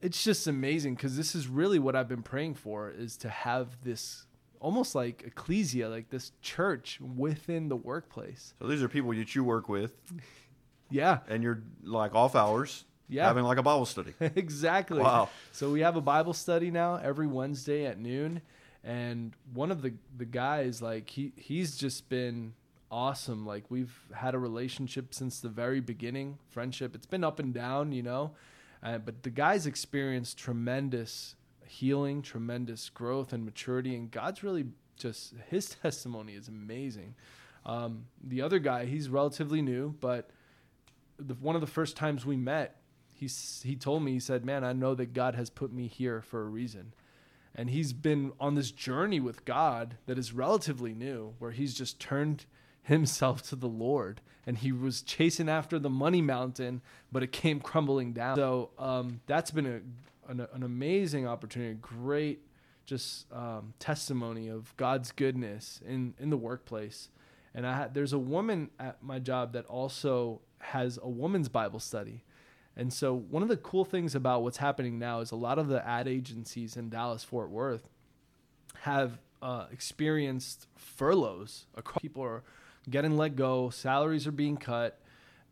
it's 0.00 0.22
just 0.22 0.46
amazing 0.46 0.94
because 0.94 1.16
this 1.16 1.34
is 1.34 1.46
really 1.46 1.78
what 1.78 1.94
I've 1.94 2.08
been 2.08 2.22
praying 2.22 2.54
for 2.54 2.90
is 2.90 3.16
to 3.18 3.28
have 3.28 3.78
this 3.82 4.26
almost 4.60 4.94
like 4.94 5.22
ecclesia, 5.26 5.88
like 5.88 6.10
this 6.10 6.32
church 6.42 6.98
within 7.00 7.68
the 7.68 7.76
workplace. 7.76 8.54
So 8.60 8.66
these 8.66 8.82
are 8.82 8.88
people 8.88 9.12
that 9.12 9.34
you 9.34 9.44
work 9.44 9.68
with, 9.68 9.92
Yeah, 10.90 11.18
and 11.28 11.42
you're 11.42 11.62
like 11.82 12.14
off 12.14 12.34
hours, 12.34 12.84
Yeah. 13.08 13.26
having 13.26 13.44
like 13.44 13.58
a 13.58 13.62
Bible 13.62 13.86
study. 13.86 14.14
exactly. 14.20 15.00
Wow. 15.00 15.28
So 15.52 15.70
we 15.70 15.80
have 15.80 15.96
a 15.96 16.00
Bible 16.00 16.32
study 16.32 16.70
now 16.70 16.96
every 16.96 17.26
Wednesday 17.26 17.86
at 17.86 17.98
noon. 17.98 18.40
And 18.82 19.32
one 19.52 19.70
of 19.70 19.82
the, 19.82 19.94
the 20.16 20.24
guys, 20.24 20.82
like 20.82 21.08
he 21.10 21.32
he's 21.36 21.76
just 21.76 22.08
been 22.08 22.54
awesome. 22.90 23.46
Like 23.46 23.64
we've 23.70 23.94
had 24.14 24.34
a 24.34 24.38
relationship 24.38 25.14
since 25.14 25.40
the 25.40 25.48
very 25.48 25.80
beginning, 25.80 26.38
friendship. 26.50 26.94
It's 26.94 27.06
been 27.06 27.24
up 27.24 27.38
and 27.38 27.52
down, 27.52 27.92
you 27.92 28.02
know. 28.02 28.32
Uh, 28.82 28.98
but 28.98 29.22
the 29.22 29.30
guy's 29.30 29.66
experienced 29.66 30.38
tremendous 30.38 31.36
healing, 31.66 32.22
tremendous 32.22 32.88
growth 32.90 33.32
and 33.32 33.44
maturity, 33.44 33.94
and 33.96 34.10
God's 34.10 34.42
really 34.42 34.66
just 34.96 35.34
his 35.48 35.68
testimony 35.82 36.34
is 36.34 36.48
amazing. 36.48 37.14
Um, 37.66 38.04
the 38.22 38.42
other 38.42 38.58
guy, 38.58 38.84
he's 38.84 39.08
relatively 39.08 39.62
new, 39.62 39.94
but 40.00 40.30
the, 41.18 41.34
one 41.34 41.54
of 41.54 41.62
the 41.62 41.66
first 41.66 41.96
times 41.96 42.26
we 42.26 42.36
met, 42.36 42.76
he 43.14 43.28
he 43.62 43.76
told 43.76 44.02
me 44.02 44.12
he 44.12 44.20
said, 44.20 44.44
"Man, 44.44 44.64
I 44.64 44.72
know 44.72 44.94
that 44.94 45.12
God 45.14 45.34
has 45.34 45.50
put 45.50 45.72
me 45.72 45.86
here 45.86 46.20
for 46.20 46.42
a 46.42 46.48
reason." 46.48 46.92
And 47.54 47.70
he's 47.70 47.92
been 47.92 48.32
on 48.40 48.56
this 48.56 48.72
journey 48.72 49.20
with 49.20 49.44
God 49.44 49.96
that 50.06 50.18
is 50.18 50.32
relatively 50.32 50.92
new, 50.92 51.34
where 51.38 51.52
he's 51.52 51.72
just 51.72 52.00
turned 52.00 52.46
himself 52.82 53.42
to 53.50 53.56
the 53.56 53.68
Lord, 53.68 54.20
and 54.46 54.58
he 54.58 54.72
was 54.72 55.02
chasing 55.02 55.48
after 55.48 55.78
the 55.78 55.88
money 55.88 56.20
mountain, 56.20 56.82
but 57.12 57.22
it 57.22 57.30
came 57.32 57.60
crumbling 57.60 58.12
down. 58.12 58.36
So 58.36 58.70
um, 58.78 59.20
that's 59.26 59.50
been 59.52 59.66
a, 59.66 60.30
an, 60.30 60.46
an 60.52 60.62
amazing 60.64 61.26
opportunity, 61.26 61.70
a 61.70 61.74
great 61.74 62.40
just 62.84 63.32
um, 63.32 63.72
testimony 63.78 64.48
of 64.48 64.76
God's 64.76 65.12
goodness 65.12 65.80
in 65.86 66.14
in 66.18 66.30
the 66.30 66.36
workplace. 66.36 67.08
And 67.54 67.66
I 67.66 67.88
there's 67.88 68.12
a 68.12 68.18
woman 68.18 68.70
at 68.78 69.02
my 69.02 69.18
job 69.18 69.52
that 69.52 69.64
also 69.66 70.40
has 70.58 70.98
a 71.02 71.08
woman's 71.08 71.48
Bible 71.48 71.80
study. 71.80 72.24
And 72.76 72.92
so 72.92 73.14
one 73.14 73.42
of 73.42 73.48
the 73.48 73.56
cool 73.56 73.84
things 73.84 74.14
about 74.14 74.42
what's 74.42 74.56
happening 74.56 74.98
now 74.98 75.20
is 75.20 75.30
a 75.30 75.36
lot 75.36 75.58
of 75.58 75.68
the 75.68 75.86
ad 75.86 76.08
agencies 76.08 76.76
in 76.76 76.88
Dallas 76.88 77.22
Fort 77.22 77.50
Worth 77.50 77.88
have 78.80 79.18
uh, 79.40 79.66
experienced 79.70 80.66
furloughs. 80.76 81.66
People 82.00 82.22
are 82.22 82.42
getting 82.90 83.16
let 83.16 83.36
go, 83.36 83.70
salaries 83.70 84.26
are 84.26 84.32
being 84.32 84.56
cut. 84.56 85.00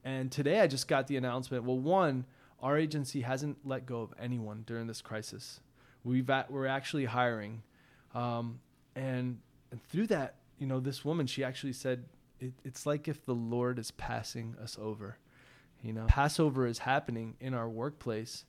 And 0.04 0.32
today 0.32 0.60
I 0.60 0.66
just 0.66 0.88
got 0.88 1.06
the 1.06 1.16
announcement. 1.16 1.64
Well, 1.64 1.78
one, 1.78 2.24
our 2.60 2.76
agency 2.76 3.20
hasn't 3.20 3.58
let 3.64 3.86
go 3.86 4.00
of 4.00 4.12
anyone 4.18 4.64
during 4.66 4.86
this 4.86 5.00
crisis. 5.00 5.60
We've 6.04 6.28
at, 6.28 6.50
we're 6.50 6.66
actually 6.66 7.04
hiring, 7.04 7.62
um, 8.14 8.58
and, 8.96 9.38
and 9.70 9.82
through 9.88 10.08
that, 10.08 10.34
you 10.58 10.66
know, 10.66 10.80
this 10.80 11.04
woman 11.04 11.26
she 11.26 11.44
actually 11.44 11.72
said 11.72 12.04
it, 12.40 12.52
it's 12.64 12.84
like 12.86 13.06
if 13.06 13.24
the 13.24 13.34
Lord 13.34 13.78
is 13.78 13.92
passing 13.92 14.56
us 14.60 14.76
over. 14.80 15.18
You 15.82 15.92
know, 15.92 16.04
Passover 16.06 16.66
is 16.66 16.78
happening 16.78 17.34
in 17.40 17.54
our 17.54 17.68
workplace. 17.68 18.44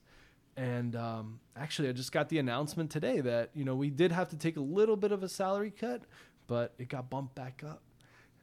And 0.56 0.94
um, 0.94 1.40
actually, 1.56 1.88
I 1.88 1.92
just 1.92 2.12
got 2.12 2.28
the 2.28 2.38
announcement 2.38 2.90
today 2.90 3.20
that, 3.20 3.50
you 3.54 3.64
know, 3.64 3.74
we 3.74 3.90
did 3.90 4.12
have 4.12 4.28
to 4.28 4.36
take 4.36 4.56
a 4.56 4.60
little 4.60 4.96
bit 4.96 5.10
of 5.10 5.22
a 5.24 5.28
salary 5.28 5.72
cut, 5.72 6.02
but 6.46 6.74
it 6.78 6.88
got 6.88 7.10
bumped 7.10 7.34
back 7.34 7.62
up. 7.66 7.82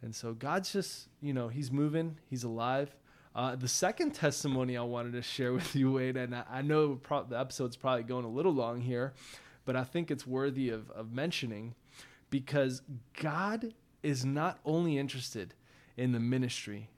And 0.02 0.14
so 0.14 0.34
God's 0.34 0.74
just, 0.74 1.08
you 1.22 1.34
know, 1.34 1.48
He's 1.48 1.72
moving, 1.72 2.18
He's 2.30 2.44
alive. 2.44 2.94
Uh, 3.34 3.56
the 3.56 3.68
second 3.68 4.12
testimony 4.12 4.76
I 4.76 4.82
wanted 4.82 5.14
to 5.14 5.22
share 5.22 5.54
with 5.54 5.74
you, 5.74 5.94
Wade, 5.94 6.18
and 6.18 6.36
I, 6.36 6.44
I 6.52 6.62
know 6.62 6.96
pro- 6.96 7.24
the 7.24 7.40
episode's 7.40 7.78
probably 7.78 8.04
going 8.04 8.26
a 8.26 8.30
little 8.30 8.54
long 8.54 8.82
here, 8.82 9.14
but 9.64 9.78
I 9.78 9.86
think 9.86 10.12
it's 10.12 10.28
worthy 10.28 10.70
of, 10.70 10.90
of 10.92 11.14
mentioning 11.14 11.76
because 12.30 12.82
God 13.22 13.74
is 14.04 14.26
not 14.26 14.60
only 14.66 14.98
interested 14.98 15.54
in 15.96 16.12
the 16.12 16.20
ministry, 16.20 16.90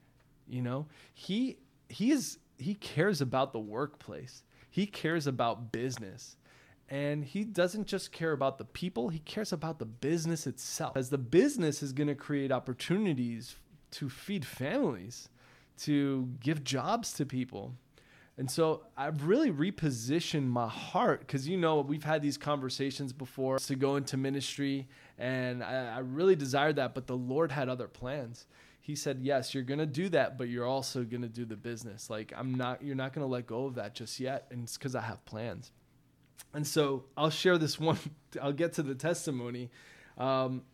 you 0.48 0.60
know, 0.60 0.86
He 1.12 1.58
He 1.88 2.10
is 2.10 2.38
He 2.58 2.74
cares 2.74 3.20
about 3.20 3.52
the 3.52 3.60
workplace. 3.60 4.42
He 4.70 4.86
cares 4.86 5.26
about 5.26 5.72
business. 5.72 6.36
And 6.88 7.24
he 7.24 7.44
doesn't 7.44 7.86
just 7.86 8.12
care 8.12 8.32
about 8.32 8.58
the 8.58 8.64
people, 8.64 9.08
he 9.08 9.20
cares 9.20 9.52
about 9.52 9.78
the 9.78 9.86
business 9.86 10.46
itself. 10.46 10.96
As 10.96 11.10
the 11.10 11.18
business 11.18 11.82
is 11.82 11.92
going 11.92 12.08
to 12.08 12.14
create 12.14 12.52
opportunities 12.52 13.56
to 13.92 14.10
feed 14.10 14.44
families, 14.44 15.28
to 15.78 16.28
give 16.40 16.62
jobs 16.62 17.12
to 17.14 17.24
people. 17.24 17.74
And 18.36 18.50
so 18.50 18.82
I've 18.96 19.26
really 19.26 19.52
repositioned 19.52 20.48
my 20.48 20.66
heart 20.66 21.20
because 21.20 21.48
you 21.48 21.56
know 21.56 21.80
we've 21.80 22.04
had 22.04 22.20
these 22.20 22.36
conversations 22.36 23.12
before 23.12 23.58
to 23.60 23.76
go 23.76 23.94
into 23.94 24.16
ministry, 24.16 24.88
and 25.18 25.62
I, 25.62 25.96
I 25.96 25.98
really 26.00 26.34
desired 26.34 26.76
that, 26.76 26.94
but 26.94 27.06
the 27.06 27.16
Lord 27.16 27.52
had 27.52 27.68
other 27.68 27.86
plans. 27.86 28.46
He 28.84 28.96
said, 28.96 29.20
"Yes, 29.22 29.54
you're 29.54 29.62
gonna 29.62 29.86
do 29.86 30.10
that, 30.10 30.36
but 30.36 30.50
you're 30.50 30.66
also 30.66 31.04
gonna 31.04 31.26
do 31.26 31.46
the 31.46 31.56
business. 31.56 32.10
Like 32.10 32.34
I'm 32.36 32.54
not, 32.54 32.82
you're 32.82 32.94
not 32.94 33.14
gonna 33.14 33.26
let 33.26 33.46
go 33.46 33.64
of 33.64 33.76
that 33.76 33.94
just 33.94 34.20
yet, 34.20 34.46
and 34.50 34.64
it's 34.64 34.76
because 34.76 34.94
I 34.94 35.00
have 35.00 35.24
plans." 35.24 35.72
And 36.52 36.66
so 36.66 37.04
I'll 37.16 37.30
share 37.30 37.56
this 37.56 37.80
one. 37.90 37.98
I'll 38.42 38.52
get 38.52 38.74
to 38.74 38.82
the 38.82 38.94
testimony. 38.94 39.70
Um, 40.18 40.64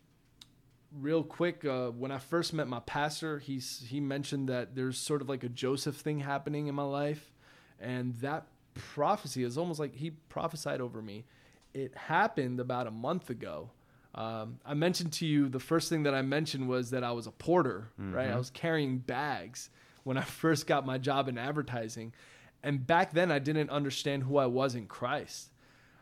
real 0.93 1.23
quick, 1.23 1.65
uh, 1.65 1.91
when 1.91 2.11
I 2.11 2.19
first 2.19 2.53
met 2.53 2.67
my 2.67 2.81
pastor, 2.81 3.39
he's 3.39 3.87
he 3.89 4.01
mentioned 4.01 4.49
that 4.49 4.75
there's 4.75 4.99
sort 4.99 5.23
of 5.23 5.29
like 5.29 5.45
a 5.45 5.49
Joseph 5.49 5.95
thing 5.95 6.19
happening 6.19 6.67
in 6.67 6.75
my 6.75 6.83
life, 6.83 7.31
and 7.79 8.17
that 8.17 8.49
prophecy 8.75 9.45
is 9.45 9.57
almost 9.57 9.79
like 9.79 9.95
he 9.95 10.11
prophesied 10.11 10.81
over 10.81 11.01
me. 11.01 11.27
It 11.75 11.97
happened 11.97 12.59
about 12.59 12.89
a 12.89 12.91
month 12.91 13.31
ago. 13.31 13.71
Um, 14.15 14.59
I 14.65 14.75
mentioned 14.75 15.13
to 15.15 15.27
you 15.27 15.49
the 15.49 15.61
first 15.61 15.89
thing 15.89 16.03
that 16.03 16.15
I 16.15 16.23
mentioned 16.23 16.69
was 16.69 16.91
that 16.91 17.05
I 17.05 17.13
was 17.13 17.27
a 17.27 17.31
porter, 17.31 17.89
right? 17.99 18.29
I 18.35 18.37
was 18.37 18.51
carrying 18.51 18.99
bags 18.99 19.71
when 20.03 20.17
I 20.17 20.23
first 20.43 20.67
got 20.67 20.85
my 20.85 20.99
job 20.99 21.29
in 21.29 21.39
advertising, 21.39 22.13
And 22.63 22.87
back 22.87 23.13
then, 23.13 23.31
I 23.31 23.39
didn't 23.39 23.71
understand 23.71 24.25
who 24.25 24.37
I 24.37 24.47
was 24.47 24.75
in 24.75 24.87
Christ. 24.87 25.51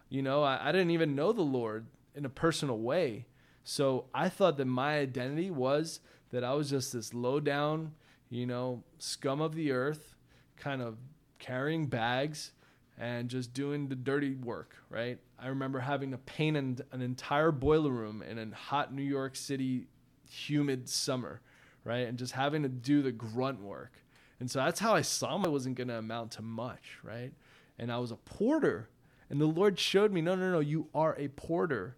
You 0.08 0.22
know, 0.22 0.42
I, 0.42 0.68
I 0.68 0.72
didn't 0.72 0.90
even 0.90 1.14
know 1.14 1.32
the 1.32 1.42
Lord 1.42 1.86
in 2.14 2.24
a 2.24 2.30
personal 2.30 2.78
way. 2.78 3.26
So 3.62 4.06
I 4.14 4.28
thought 4.30 4.56
that 4.56 4.64
my 4.64 4.98
identity 4.98 5.50
was 5.50 6.00
that 6.30 6.42
I 6.42 6.54
was 6.54 6.70
just 6.70 6.92
this 6.94 7.12
low 7.12 7.38
down, 7.40 7.92
you 8.30 8.46
know, 8.46 8.82
scum 8.98 9.40
of 9.42 9.54
the 9.54 9.70
earth, 9.70 10.14
kind 10.56 10.80
of 10.82 10.96
carrying 11.38 11.86
bags 11.86 12.52
and 12.98 13.28
just 13.28 13.52
doing 13.52 13.88
the 13.88 13.94
dirty 13.94 14.34
work, 14.34 14.76
right? 14.90 15.18
I 15.38 15.48
remember 15.48 15.78
having 15.78 16.10
to 16.10 16.18
paint 16.18 16.56
an, 16.56 16.78
an 16.92 17.00
entire 17.00 17.52
boiler 17.52 17.90
room 17.90 18.22
in 18.22 18.38
a 18.38 18.54
hot 18.54 18.92
New 18.92 19.02
York 19.02 19.36
City 19.36 19.86
humid 20.28 20.88
summer, 20.88 21.40
right? 21.84 22.08
And 22.08 22.18
just 22.18 22.32
having 22.32 22.62
to 22.64 22.68
do 22.68 23.02
the 23.02 23.12
grunt 23.12 23.62
work. 23.62 23.92
And 24.40 24.50
so 24.50 24.58
that's 24.58 24.80
how 24.80 24.94
I 24.94 25.02
saw 25.02 25.42
I 25.42 25.48
wasn't 25.48 25.76
going 25.76 25.88
to 25.88 25.98
amount 25.98 26.32
to 26.32 26.42
much, 26.42 26.98
right? 27.02 27.32
And 27.78 27.92
I 27.92 27.98
was 27.98 28.10
a 28.10 28.16
porter. 28.16 28.88
And 29.30 29.40
the 29.40 29.46
Lord 29.46 29.78
showed 29.78 30.12
me, 30.12 30.20
no, 30.20 30.34
no, 30.34 30.50
no, 30.50 30.60
you 30.60 30.88
are 30.94 31.14
a 31.18 31.28
porter. 31.28 31.96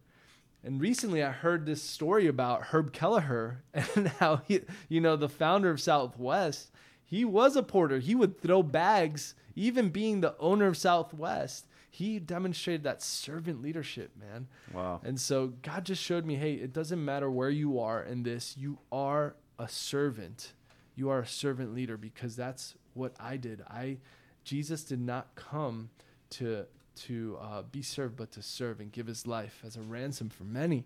And 0.62 0.80
recently 0.80 1.22
I 1.22 1.30
heard 1.30 1.64
this 1.64 1.82
story 1.82 2.26
about 2.26 2.64
Herb 2.64 2.92
Kelleher 2.92 3.62
and 3.74 4.08
how 4.08 4.42
he, 4.46 4.60
you 4.88 5.00
know, 5.00 5.16
the 5.16 5.28
founder 5.28 5.70
of 5.70 5.80
Southwest, 5.80 6.70
he 7.10 7.24
was 7.24 7.56
a 7.56 7.62
porter. 7.64 7.98
He 7.98 8.14
would 8.14 8.40
throw 8.40 8.62
bags, 8.62 9.34
even 9.56 9.88
being 9.88 10.20
the 10.20 10.36
owner 10.38 10.68
of 10.68 10.76
Southwest. 10.76 11.66
He 11.90 12.20
demonstrated 12.20 12.84
that 12.84 13.02
servant 13.02 13.60
leadership, 13.60 14.12
man. 14.16 14.46
Wow. 14.72 15.00
And 15.02 15.20
so 15.20 15.48
God 15.62 15.84
just 15.84 16.00
showed 16.00 16.24
me, 16.24 16.36
hey, 16.36 16.54
it 16.54 16.72
doesn't 16.72 17.04
matter 17.04 17.28
where 17.28 17.50
you 17.50 17.80
are 17.80 18.00
in 18.00 18.22
this, 18.22 18.56
you 18.56 18.78
are 18.92 19.34
a 19.58 19.68
servant. 19.68 20.52
You 20.94 21.10
are 21.10 21.18
a 21.18 21.26
servant 21.26 21.74
leader 21.74 21.96
because 21.96 22.36
that's 22.36 22.76
what 22.94 23.14
I 23.18 23.36
did. 23.36 23.62
I 23.68 23.98
Jesus 24.44 24.84
did 24.84 25.00
not 25.00 25.34
come 25.34 25.90
to 26.30 26.66
to 27.06 27.38
uh, 27.40 27.62
be 27.62 27.82
served, 27.82 28.16
but 28.16 28.30
to 28.32 28.42
serve 28.42 28.78
and 28.78 28.92
give 28.92 29.08
his 29.08 29.26
life 29.26 29.62
as 29.66 29.76
a 29.76 29.80
ransom 29.80 30.28
for 30.28 30.44
many. 30.44 30.84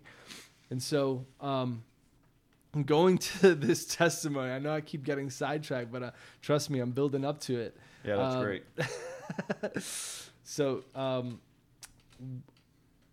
And 0.71 0.81
so, 0.81 1.25
um, 1.39 1.83
going 2.83 3.17
to 3.39 3.55
this 3.55 3.85
testimony, 3.85 4.51
I 4.51 4.59
know 4.59 4.73
I 4.73 4.81
keep 4.81 5.03
getting 5.03 5.29
sidetracked, 5.29 5.91
but 5.91 6.03
uh, 6.03 6.11
trust 6.41 6.69
me, 6.69 6.79
I'm 6.79 6.91
building 6.91 7.23
up 7.25 7.39
to 7.41 7.59
it. 7.59 7.77
Yeah, 8.03 8.15
that's 8.17 8.35
Um, 8.35 8.43
great. 8.43 8.63
So, 10.47 10.83
um, 10.93 11.41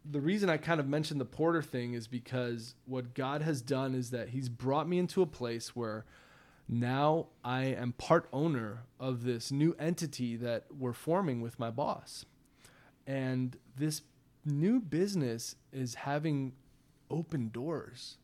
the 0.04 0.20
reason 0.20 0.50
I 0.50 0.58
kind 0.58 0.80
of 0.80 0.86
mentioned 0.86 1.18
the 1.18 1.24
porter 1.24 1.62
thing 1.62 1.94
is 1.94 2.06
because 2.06 2.74
what 2.84 3.14
God 3.14 3.40
has 3.40 3.62
done 3.62 3.94
is 3.94 4.10
that 4.10 4.28
He's 4.30 4.50
brought 4.50 4.86
me 4.86 4.98
into 4.98 5.22
a 5.22 5.26
place 5.26 5.74
where 5.74 6.04
now 6.68 7.28
I 7.42 7.64
am 7.64 7.92
part 7.92 8.28
owner 8.32 8.82
of 9.00 9.24
this 9.24 9.50
new 9.50 9.74
entity 9.78 10.36
that 10.36 10.66
we're 10.78 10.92
forming 10.92 11.40
with 11.40 11.58
my 11.58 11.70
boss. 11.70 12.26
And 13.06 13.56
this 13.76 14.02
new 14.44 14.78
business 14.80 15.56
is 15.72 15.94
having 15.94 16.52
open 17.10 17.48
doors. 17.48 18.18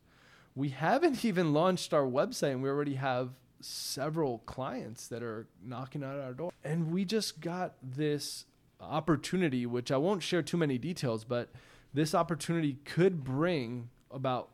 We 0.58 0.70
haven't 0.70 1.24
even 1.24 1.52
launched 1.52 1.94
our 1.94 2.02
website, 2.02 2.52
and 2.52 2.62
we 2.62 2.68
already 2.68 2.96
have 2.96 3.30
several 3.60 4.38
clients 4.40 5.06
that 5.08 5.22
are 5.22 5.46
knocking 5.64 6.02
at 6.02 6.18
our 6.18 6.32
door. 6.32 6.52
And 6.64 6.90
we 6.92 7.04
just 7.04 7.40
got 7.40 7.74
this 7.82 8.44
opportunity, 8.80 9.66
which 9.66 9.90
I 9.90 9.96
won't 9.96 10.22
share 10.22 10.42
too 10.42 10.56
many 10.56 10.76
details, 10.76 11.24
but 11.24 11.50
this 11.94 12.14
opportunity 12.14 12.78
could 12.84 13.24
bring 13.24 13.88
about 14.10 14.50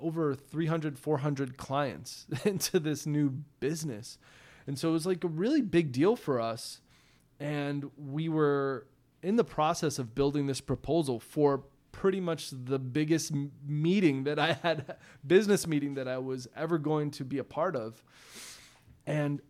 over 0.00 0.34
300, 0.34 0.98
400 0.98 1.56
clients 1.56 2.26
into 2.44 2.78
this 2.78 3.04
new 3.04 3.30
business. 3.58 4.18
And 4.66 4.78
so 4.78 4.90
it 4.90 4.92
was 4.92 5.06
like 5.06 5.24
a 5.24 5.28
really 5.28 5.62
big 5.62 5.92
deal 5.92 6.16
for 6.16 6.40
us. 6.40 6.80
And 7.40 7.90
we 7.96 8.28
were 8.28 8.86
in 9.22 9.36
the 9.36 9.44
process 9.44 9.98
of 9.98 10.14
building 10.14 10.46
this 10.46 10.60
proposal 10.60 11.18
for 11.18 11.64
pretty 11.94 12.20
much 12.20 12.50
the 12.50 12.78
biggest 12.78 13.32
meeting 13.64 14.24
that 14.24 14.38
I 14.38 14.54
had, 14.54 14.96
business 15.26 15.66
meeting 15.66 15.94
that 15.94 16.08
I 16.08 16.18
was 16.18 16.48
ever 16.56 16.76
going 16.76 17.12
to 17.12 17.24
be 17.24 17.38
a 17.38 17.44
part 17.44 17.76
of. 17.76 18.02
And 19.06 19.40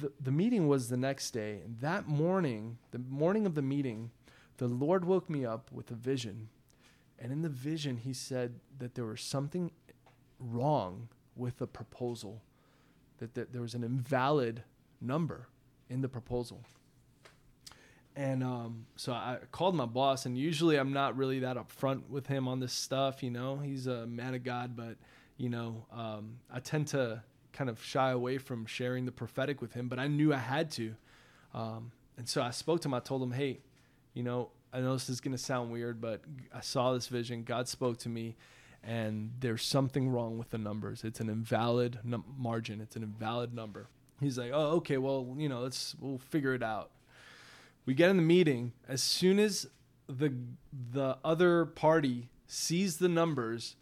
the, 0.00 0.12
the 0.20 0.30
meeting 0.30 0.68
was 0.68 0.88
the 0.88 0.96
next 0.96 1.32
day. 1.32 1.62
And 1.64 1.80
that 1.80 2.06
morning, 2.06 2.78
the 2.92 3.00
morning 3.00 3.44
of 3.44 3.56
the 3.56 3.62
meeting, 3.62 4.12
the 4.58 4.68
Lord 4.68 5.04
woke 5.04 5.28
me 5.28 5.44
up 5.44 5.72
with 5.72 5.90
a 5.90 5.94
vision. 5.94 6.48
And 7.18 7.32
in 7.32 7.42
the 7.42 7.48
vision, 7.48 7.96
he 7.96 8.12
said 8.12 8.60
that 8.78 8.94
there 8.94 9.04
was 9.04 9.20
something 9.20 9.72
wrong 10.38 11.08
with 11.34 11.58
the 11.58 11.66
proposal, 11.66 12.40
that, 13.18 13.34
that 13.34 13.52
there 13.52 13.62
was 13.62 13.74
an 13.74 13.82
invalid 13.82 14.62
number 15.00 15.48
in 15.88 16.02
the 16.02 16.08
proposal. 16.08 16.62
And 18.20 18.44
um, 18.44 18.84
so 18.96 19.14
I 19.14 19.38
called 19.50 19.74
my 19.74 19.86
boss, 19.86 20.26
and 20.26 20.36
usually 20.36 20.76
I'm 20.76 20.92
not 20.92 21.16
really 21.16 21.38
that 21.38 21.56
upfront 21.56 22.10
with 22.10 22.26
him 22.26 22.48
on 22.48 22.60
this 22.60 22.74
stuff. 22.74 23.22
You 23.22 23.30
know, 23.30 23.56
he's 23.56 23.86
a 23.86 24.06
man 24.06 24.34
of 24.34 24.44
God, 24.44 24.76
but 24.76 24.96
you 25.38 25.48
know, 25.48 25.86
um, 25.90 26.36
I 26.52 26.60
tend 26.60 26.88
to 26.88 27.22
kind 27.54 27.70
of 27.70 27.82
shy 27.82 28.10
away 28.10 28.36
from 28.36 28.66
sharing 28.66 29.06
the 29.06 29.10
prophetic 29.10 29.62
with 29.62 29.72
him. 29.72 29.88
But 29.88 29.98
I 29.98 30.06
knew 30.06 30.34
I 30.34 30.36
had 30.38 30.70
to, 30.72 30.94
um, 31.54 31.92
and 32.18 32.28
so 32.28 32.42
I 32.42 32.50
spoke 32.50 32.82
to 32.82 32.88
him. 32.88 32.94
I 32.94 33.00
told 33.00 33.22
him, 33.22 33.32
"Hey, 33.32 33.60
you 34.12 34.22
know, 34.22 34.50
I 34.70 34.80
know 34.80 34.92
this 34.92 35.08
is 35.08 35.22
going 35.22 35.32
to 35.32 35.42
sound 35.42 35.72
weird, 35.72 35.98
but 35.98 36.20
I 36.54 36.60
saw 36.60 36.92
this 36.92 37.08
vision. 37.08 37.42
God 37.42 37.68
spoke 37.68 37.96
to 38.00 38.10
me, 38.10 38.36
and 38.84 39.32
there's 39.40 39.62
something 39.62 40.10
wrong 40.10 40.36
with 40.36 40.50
the 40.50 40.58
numbers. 40.58 41.04
It's 41.04 41.20
an 41.20 41.30
invalid 41.30 42.00
num- 42.04 42.34
margin. 42.36 42.82
It's 42.82 42.96
an 42.96 43.02
invalid 43.02 43.54
number." 43.54 43.88
He's 44.20 44.36
like, 44.36 44.50
"Oh, 44.52 44.72
okay. 44.76 44.98
Well, 44.98 45.36
you 45.38 45.48
know, 45.48 45.62
let's 45.62 45.96
we'll 45.98 46.18
figure 46.18 46.52
it 46.52 46.62
out." 46.62 46.90
We 47.90 47.94
get 47.94 48.08
in 48.08 48.16
the 48.16 48.22
meeting. 48.22 48.72
As 48.86 49.02
soon 49.02 49.40
as 49.40 49.66
the 50.06 50.32
the 50.92 51.18
other 51.24 51.66
party 51.66 52.28
sees 52.46 52.98
the 52.98 53.08
numbers, 53.08 53.74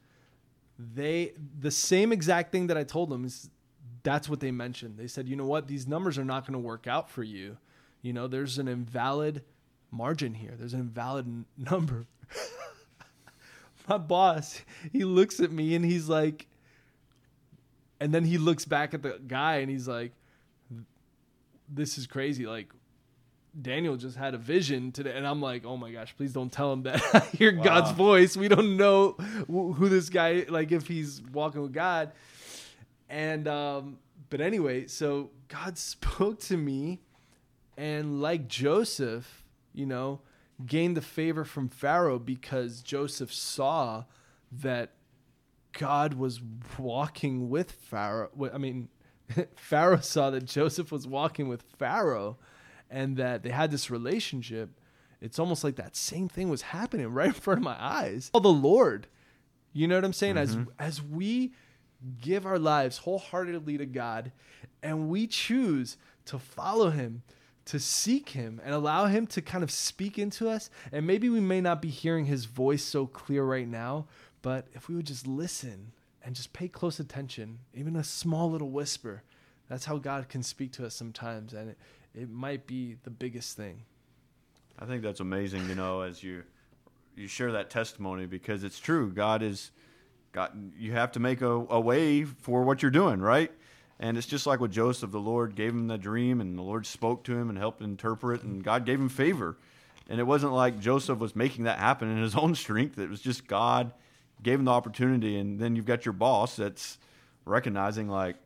they 0.79 1.35
the 1.61 1.71
same 1.71 2.11
exact 2.11 2.51
thing 2.51 2.68
that 2.68 2.79
I 2.79 2.85
told 2.85 3.11
them 3.11 3.27
is 3.27 3.51
that's 4.05 4.27
what 4.27 4.40
they 4.40 4.51
mentioned. 4.51 4.97
They 4.97 5.09
said, 5.09 5.29
"You 5.29 5.37
know 5.37 5.44
what? 5.44 5.68
These 5.68 5.87
numbers 5.87 6.16
are 6.16 6.25
not 6.25 6.47
going 6.47 6.55
to 6.55 6.59
work 6.59 6.87
out 6.87 7.11
for 7.11 7.23
you. 7.23 7.59
You 8.01 8.14
know, 8.14 8.27
there's 8.27 8.57
an 8.57 8.66
invalid 8.66 9.42
margin 9.90 10.33
here. 10.33 10.55
There's 10.59 10.73
an 10.73 10.81
invalid 10.81 11.27
n- 11.27 11.44
number." 11.59 12.07
My 13.90 13.99
boss, 13.99 14.62
he 14.90 15.05
looks 15.05 15.38
at 15.38 15.53
me 15.53 15.75
and 15.75 15.85
he's 15.85 16.09
like 16.09 16.47
and 18.01 18.14
then 18.14 18.25
he 18.25 18.38
looks 18.38 18.64
back 18.64 18.94
at 18.94 19.03
the 19.03 19.21
guy 19.27 19.57
and 19.57 19.71
he's 19.71 19.87
like 19.87 20.12
this 21.68 21.99
is 21.99 22.07
crazy. 22.07 22.47
Like 22.47 22.73
Daniel 23.61 23.97
just 23.97 24.16
had 24.16 24.35
a 24.35 24.38
vision 24.38 24.92
today, 24.92 25.12
and 25.16 25.27
I'm 25.27 25.40
like, 25.42 25.64
oh 25.64 25.77
my 25.77 25.90
gosh, 25.90 26.14
please 26.16 26.33
don't 26.33 26.53
tell 26.53 26.73
him 26.73 26.83
that 26.85 27.03
I 27.14 27.21
hear 27.37 27.57
Wow. 27.57 27.64
God's 27.64 27.90
voice. 27.92 28.37
We 28.37 28.49
don't 28.49 28.77
know 28.77 29.12
who 29.49 29.88
this 29.88 30.09
guy, 30.11 30.44
like, 30.49 30.71
if 30.73 30.87
he's 30.87 31.21
walking 31.33 31.62
with 31.62 31.73
God. 31.73 32.12
And, 33.09 33.49
um, 33.49 33.99
but 34.31 34.40
anyway, 34.40 34.87
so 34.87 35.31
God 35.49 35.77
spoke 35.79 36.40
to 36.40 36.57
me, 36.57 37.01
and 37.77 38.21
like 38.21 38.49
Joseph, 38.49 39.44
you 39.73 39.87
know, 39.87 40.21
gained 40.66 40.97
the 40.97 41.03
favor 41.03 41.44
from 41.44 41.68
Pharaoh 41.68 42.18
because 42.18 42.83
Joseph 42.83 43.33
saw 43.33 44.05
that 44.51 44.90
God 45.73 46.14
was 46.14 46.40
walking 46.79 47.49
with 47.49 47.71
Pharaoh. 47.73 48.31
I 48.53 48.59
mean, 48.59 48.88
Pharaoh 49.57 50.01
saw 50.01 50.31
that 50.31 50.44
Joseph 50.44 50.90
was 50.90 51.07
walking 51.07 51.49
with 51.49 51.62
Pharaoh 51.79 52.38
and 52.90 53.16
that 53.16 53.42
they 53.42 53.51
had 53.51 53.70
this 53.70 53.90
relationship. 53.90 54.81
It's 55.20 55.38
almost 55.38 55.64
like 55.64 55.77
that 55.77 55.96
same 55.96 56.29
thing 56.29 56.48
was 56.48 56.62
happening 56.62 57.09
right 57.12 57.29
in 57.29 57.33
front 57.33 57.59
of 57.59 57.64
my 57.64 57.77
eyes. 57.79 58.31
Oh, 58.35 58.40
the 58.40 58.48
Lord. 58.48 59.07
You 59.72 59.87
know 59.87 59.96
what 59.96 60.05
I'm 60.05 60.12
saying? 60.12 60.37
As 60.38 60.57
mm-hmm. 60.57 60.70
as 60.79 61.03
we 61.03 61.53
give 62.20 62.46
our 62.46 62.59
lives 62.59 62.98
wholeheartedly 62.98 63.79
to 63.79 63.87
God 63.87 64.33
and 64.83 65.09
we 65.09 65.27
choose 65.27 65.96
to 66.27 66.38
follow 66.38 66.90
him, 66.90 67.22
to 67.66 67.79
seek 67.79 68.31
him 68.31 68.61
and 68.64 68.74
allow 68.74 69.07
him 69.07 69.27
to 69.27 69.42
kind 69.42 69.64
of 69.64 69.70
speak 69.70 70.18
into 70.18 70.48
us, 70.48 70.70
and 70.92 71.07
maybe 71.07 71.29
we 71.29 71.40
may 71.40 71.61
not 71.61 71.83
be 71.83 71.88
hearing 71.88 72.27
his 72.27 72.44
voice 72.44 72.85
so 72.85 73.07
clear 73.07 73.44
right 73.44 73.68
now, 73.68 74.07
but 74.42 74.68
if 74.72 74.88
we 74.88 74.94
would 74.94 75.07
just 75.07 75.27
listen 75.27 75.92
and 76.22 76.35
just 76.35 76.53
pay 76.53 76.68
close 76.68 77.01
attention, 77.01 77.59
even 77.74 77.96
a 77.96 78.05
small 78.05 78.51
little 78.51 78.70
whisper, 78.70 79.22
that's 79.68 79.85
how 79.85 79.98
God 79.98 80.29
can 80.29 80.42
speak 80.42 80.72
to 80.72 80.87
us 80.87 80.94
sometimes 80.94 81.53
and 81.53 81.70
it, 81.70 81.79
it 82.14 82.31
might 82.31 82.66
be 82.66 82.97
the 83.03 83.11
biggest 83.11 83.57
thing. 83.57 83.83
I 84.79 84.87
think 84.87 85.03
that's 85.03 85.21
amazing, 85.21 85.68
you 85.68 85.75
know, 85.75 86.03
as 86.03 86.23
you 86.23 86.44
you 87.16 87.27
share 87.27 87.53
that 87.53 87.68
testimony 87.68 88.27
because 88.27 88.62
it's 88.62 88.79
true. 88.79 89.11
God 89.11 89.42
is 89.42 89.73
God 90.33 90.73
you 90.77 90.92
have 90.92 91.12
to 91.12 91.21
make 91.21 91.40
a, 91.42 91.51
a 91.51 91.81
way 91.81 92.25
for 92.25 92.62
what 92.62 92.83
you're 92.83 92.90
doing, 92.90 93.21
right? 93.21 93.51
And 94.01 94.16
it's 94.16 94.27
just 94.27 94.47
like 94.47 94.61
with 94.61 94.71
Joseph, 94.71 95.11
the 95.11 95.18
Lord 95.18 95.57
gave 95.57 95.73
him 95.73 95.88
the 95.88 95.99
dream 95.99 96.40
and 96.40 96.57
the 96.57 96.62
Lord 96.62 96.87
spoke 96.87 97.25
to 97.25 97.37
him 97.37 97.49
and 97.49 97.59
helped 97.59 97.83
interpret 97.83 98.42
and 98.42 98.62
God 98.62 98.85
gave 98.85 99.01
him 99.01 99.09
favor. 99.09 99.57
And 100.09 100.21
it 100.21 100.25
wasn't 100.25 100.53
like 100.53 100.79
Joseph 100.79 101.18
was 101.18 101.35
making 101.35 101.64
that 101.64 101.79
happen 101.79 102.09
in 102.09 102.23
his 102.23 102.35
own 102.37 102.55
strength. 102.55 102.99
It 102.99 103.11
was 103.11 103.21
just 103.21 103.49
God 103.49 103.92
gave 104.40 104.61
him 104.61 104.66
the 104.66 104.71
opportunity 104.71 105.37
and 105.38 105.59
then 105.59 105.75
you've 105.75 105.87
got 105.87 106.05
your 106.05 106.12
boss 106.12 106.55
that's 106.55 106.99
recognizing 107.44 108.09
like 108.09 108.37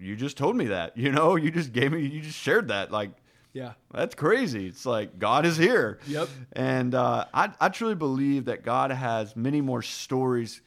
you 0.00 0.16
just 0.16 0.36
told 0.36 0.56
me 0.56 0.66
that. 0.66 0.96
You 0.96 1.12
know, 1.12 1.36
you 1.36 1.50
just 1.50 1.72
gave 1.72 1.92
me, 1.92 2.00
you 2.06 2.20
just 2.20 2.38
shared 2.38 2.68
that. 2.68 2.90
Like, 2.90 3.10
Yeah. 3.52 3.72
that's 3.92 4.14
crazy. 4.14 4.66
It's 4.66 4.86
like 4.86 5.18
God 5.18 5.44
is 5.46 5.56
here. 5.56 5.98
Yep. 6.06 6.28
And 6.52 6.94
uh, 6.94 7.26
I, 7.34 7.52
I 7.60 7.68
truly 7.68 7.94
believe 7.94 8.46
that 8.46 8.64
God 8.64 8.90
has 8.90 9.36
many 9.36 9.60
more 9.60 9.82
stories 9.82 10.60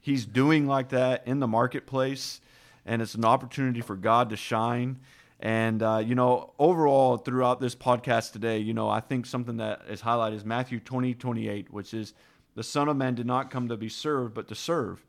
He's 0.00 0.24
doing 0.24 0.66
like 0.66 0.88
that 0.90 1.26
in 1.26 1.38
the 1.38 1.46
marketplace. 1.48 2.40
And 2.86 3.02
it's 3.02 3.14
an 3.14 3.24
opportunity 3.26 3.82
for 3.82 3.94
God 3.94 4.30
to 4.30 4.36
shine. 4.36 5.00
And, 5.40 5.82
uh, 5.82 5.98
you 6.04 6.14
know, 6.14 6.54
overall, 6.58 7.18
throughout 7.18 7.60
this 7.60 7.74
podcast 7.74 8.32
today, 8.32 8.58
you 8.58 8.72
know, 8.72 8.88
I 8.88 9.00
think 9.00 9.26
something 9.26 9.58
that 9.58 9.82
is 9.90 10.00
highlighted 10.00 10.36
is 10.36 10.44
Matthew 10.44 10.80
20, 10.80 11.12
28, 11.14 11.70
which 11.72 11.92
is 11.92 12.14
the 12.54 12.62
Son 12.62 12.88
of 12.88 12.96
Man 12.96 13.14
did 13.14 13.26
not 13.26 13.50
come 13.50 13.68
to 13.68 13.76
be 13.76 13.88
served, 13.90 14.32
but 14.34 14.48
to 14.48 14.54
serve. 14.54 15.04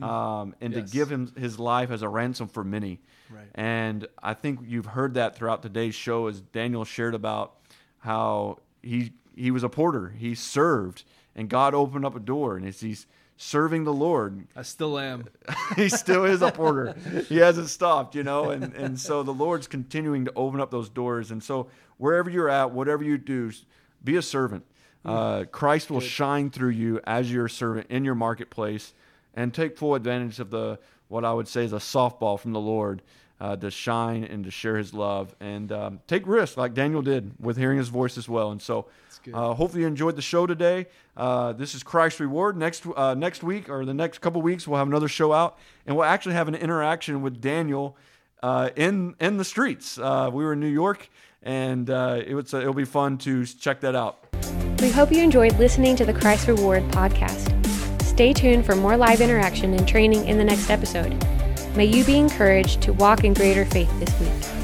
Um, 0.00 0.54
and 0.60 0.72
Yes. 0.72 0.90
to 0.90 0.96
give 0.96 1.10
him 1.10 1.32
his 1.36 1.58
life 1.58 1.90
as 1.90 2.02
a 2.02 2.08
ransom 2.08 2.48
for 2.48 2.64
many. 2.64 3.00
Right. 3.30 3.48
And 3.54 4.06
I 4.22 4.34
think 4.34 4.60
you've 4.64 4.86
heard 4.86 5.14
that 5.14 5.36
throughout 5.36 5.62
today's 5.62 5.94
show 5.94 6.28
as 6.28 6.40
Daniel 6.40 6.84
shared 6.84 7.14
about 7.14 7.54
how 7.98 8.58
he 8.82 9.12
he 9.34 9.50
was 9.50 9.62
a 9.62 9.68
porter. 9.68 10.08
He 10.10 10.34
served 10.34 11.04
and 11.34 11.48
God 11.48 11.74
opened 11.74 12.04
up 12.04 12.14
a 12.16 12.20
door 12.20 12.56
and 12.56 12.66
as 12.66 12.80
he's 12.80 13.06
serving 13.36 13.84
the 13.84 13.92
Lord, 13.92 14.46
I 14.54 14.62
still 14.62 14.98
am. 14.98 15.24
he 15.76 15.88
still 15.88 16.24
is 16.24 16.42
a 16.42 16.52
porter. 16.52 16.94
he 17.28 17.38
hasn't 17.38 17.68
stopped, 17.68 18.14
you 18.14 18.22
know, 18.22 18.50
and, 18.50 18.72
and 18.74 19.00
so 19.00 19.22
the 19.22 19.32
Lord's 19.34 19.66
continuing 19.66 20.24
to 20.26 20.32
open 20.36 20.60
up 20.60 20.70
those 20.70 20.88
doors. 20.88 21.30
And 21.30 21.42
so 21.42 21.68
wherever 21.96 22.30
you're 22.30 22.48
at, 22.50 22.70
whatever 22.72 23.02
you 23.02 23.18
do, 23.18 23.50
be 24.04 24.16
a 24.16 24.22
servant. 24.22 24.64
Uh, 25.04 25.44
Christ 25.50 25.90
will 25.90 26.00
shine 26.00 26.50
through 26.50 26.70
you 26.70 27.00
as 27.04 27.32
your 27.32 27.48
servant 27.48 27.88
in 27.90 28.04
your 28.04 28.14
marketplace 28.14 28.94
and 29.34 29.52
take 29.52 29.76
full 29.76 29.94
advantage 29.94 30.40
of 30.40 30.50
the 30.50 30.78
what 31.08 31.24
I 31.24 31.32
would 31.32 31.48
say 31.48 31.64
is 31.64 31.72
a 31.72 31.76
softball 31.76 32.38
from 32.38 32.52
the 32.52 32.60
Lord 32.60 33.02
uh, 33.40 33.56
to 33.56 33.70
shine 33.70 34.24
and 34.24 34.44
to 34.44 34.50
share 34.50 34.78
his 34.78 34.94
love 34.94 35.34
and 35.40 35.70
um, 35.72 36.00
take 36.06 36.26
risks 36.26 36.56
like 36.56 36.74
Daniel 36.74 37.02
did 37.02 37.32
with 37.40 37.56
hearing 37.56 37.76
his 37.76 37.88
voice 37.88 38.16
as 38.16 38.28
well. 38.28 38.52
And 38.52 38.62
so 38.62 38.86
uh, 39.32 39.52
hopefully 39.54 39.82
you 39.82 39.88
enjoyed 39.88 40.16
the 40.16 40.22
show 40.22 40.46
today. 40.46 40.86
Uh, 41.16 41.52
this 41.52 41.74
is 41.74 41.82
Christ 41.82 42.20
Reward. 42.20 42.56
Next 42.56 42.84
uh, 42.96 43.14
next 43.14 43.42
week 43.42 43.68
or 43.68 43.84
the 43.84 43.94
next 43.94 44.20
couple 44.20 44.40
weeks, 44.42 44.66
we'll 44.66 44.78
have 44.78 44.88
another 44.88 45.08
show 45.08 45.32
out, 45.32 45.58
and 45.86 45.96
we'll 45.96 46.06
actually 46.06 46.34
have 46.34 46.48
an 46.48 46.54
interaction 46.54 47.20
with 47.20 47.40
Daniel 47.40 47.96
uh, 48.42 48.70
in 48.76 49.14
in 49.20 49.36
the 49.36 49.44
streets. 49.44 49.98
Uh, 49.98 50.30
we 50.32 50.44
were 50.44 50.54
in 50.54 50.60
New 50.60 50.66
York, 50.66 51.08
and 51.42 51.90
uh, 51.90 52.20
it 52.24 52.34
was 52.34 52.52
it'll 52.54 52.74
be 52.74 52.84
fun 52.84 53.18
to 53.18 53.44
check 53.44 53.80
that 53.80 53.94
out. 53.94 54.26
We 54.80 54.90
hope 54.90 55.12
you 55.12 55.22
enjoyed 55.22 55.58
listening 55.58 55.94
to 55.96 56.04
the 56.04 56.14
Christ 56.14 56.48
Reward 56.48 56.82
podcast. 56.84 57.61
Stay 58.12 58.34
tuned 58.34 58.66
for 58.66 58.76
more 58.76 58.94
live 58.94 59.22
interaction 59.22 59.72
and 59.72 59.88
training 59.88 60.28
in 60.28 60.36
the 60.36 60.44
next 60.44 60.68
episode. 60.68 61.16
May 61.74 61.86
you 61.86 62.04
be 62.04 62.18
encouraged 62.18 62.82
to 62.82 62.92
walk 62.92 63.24
in 63.24 63.32
greater 63.32 63.64
faith 63.64 63.90
this 63.98 64.20
week. 64.20 64.61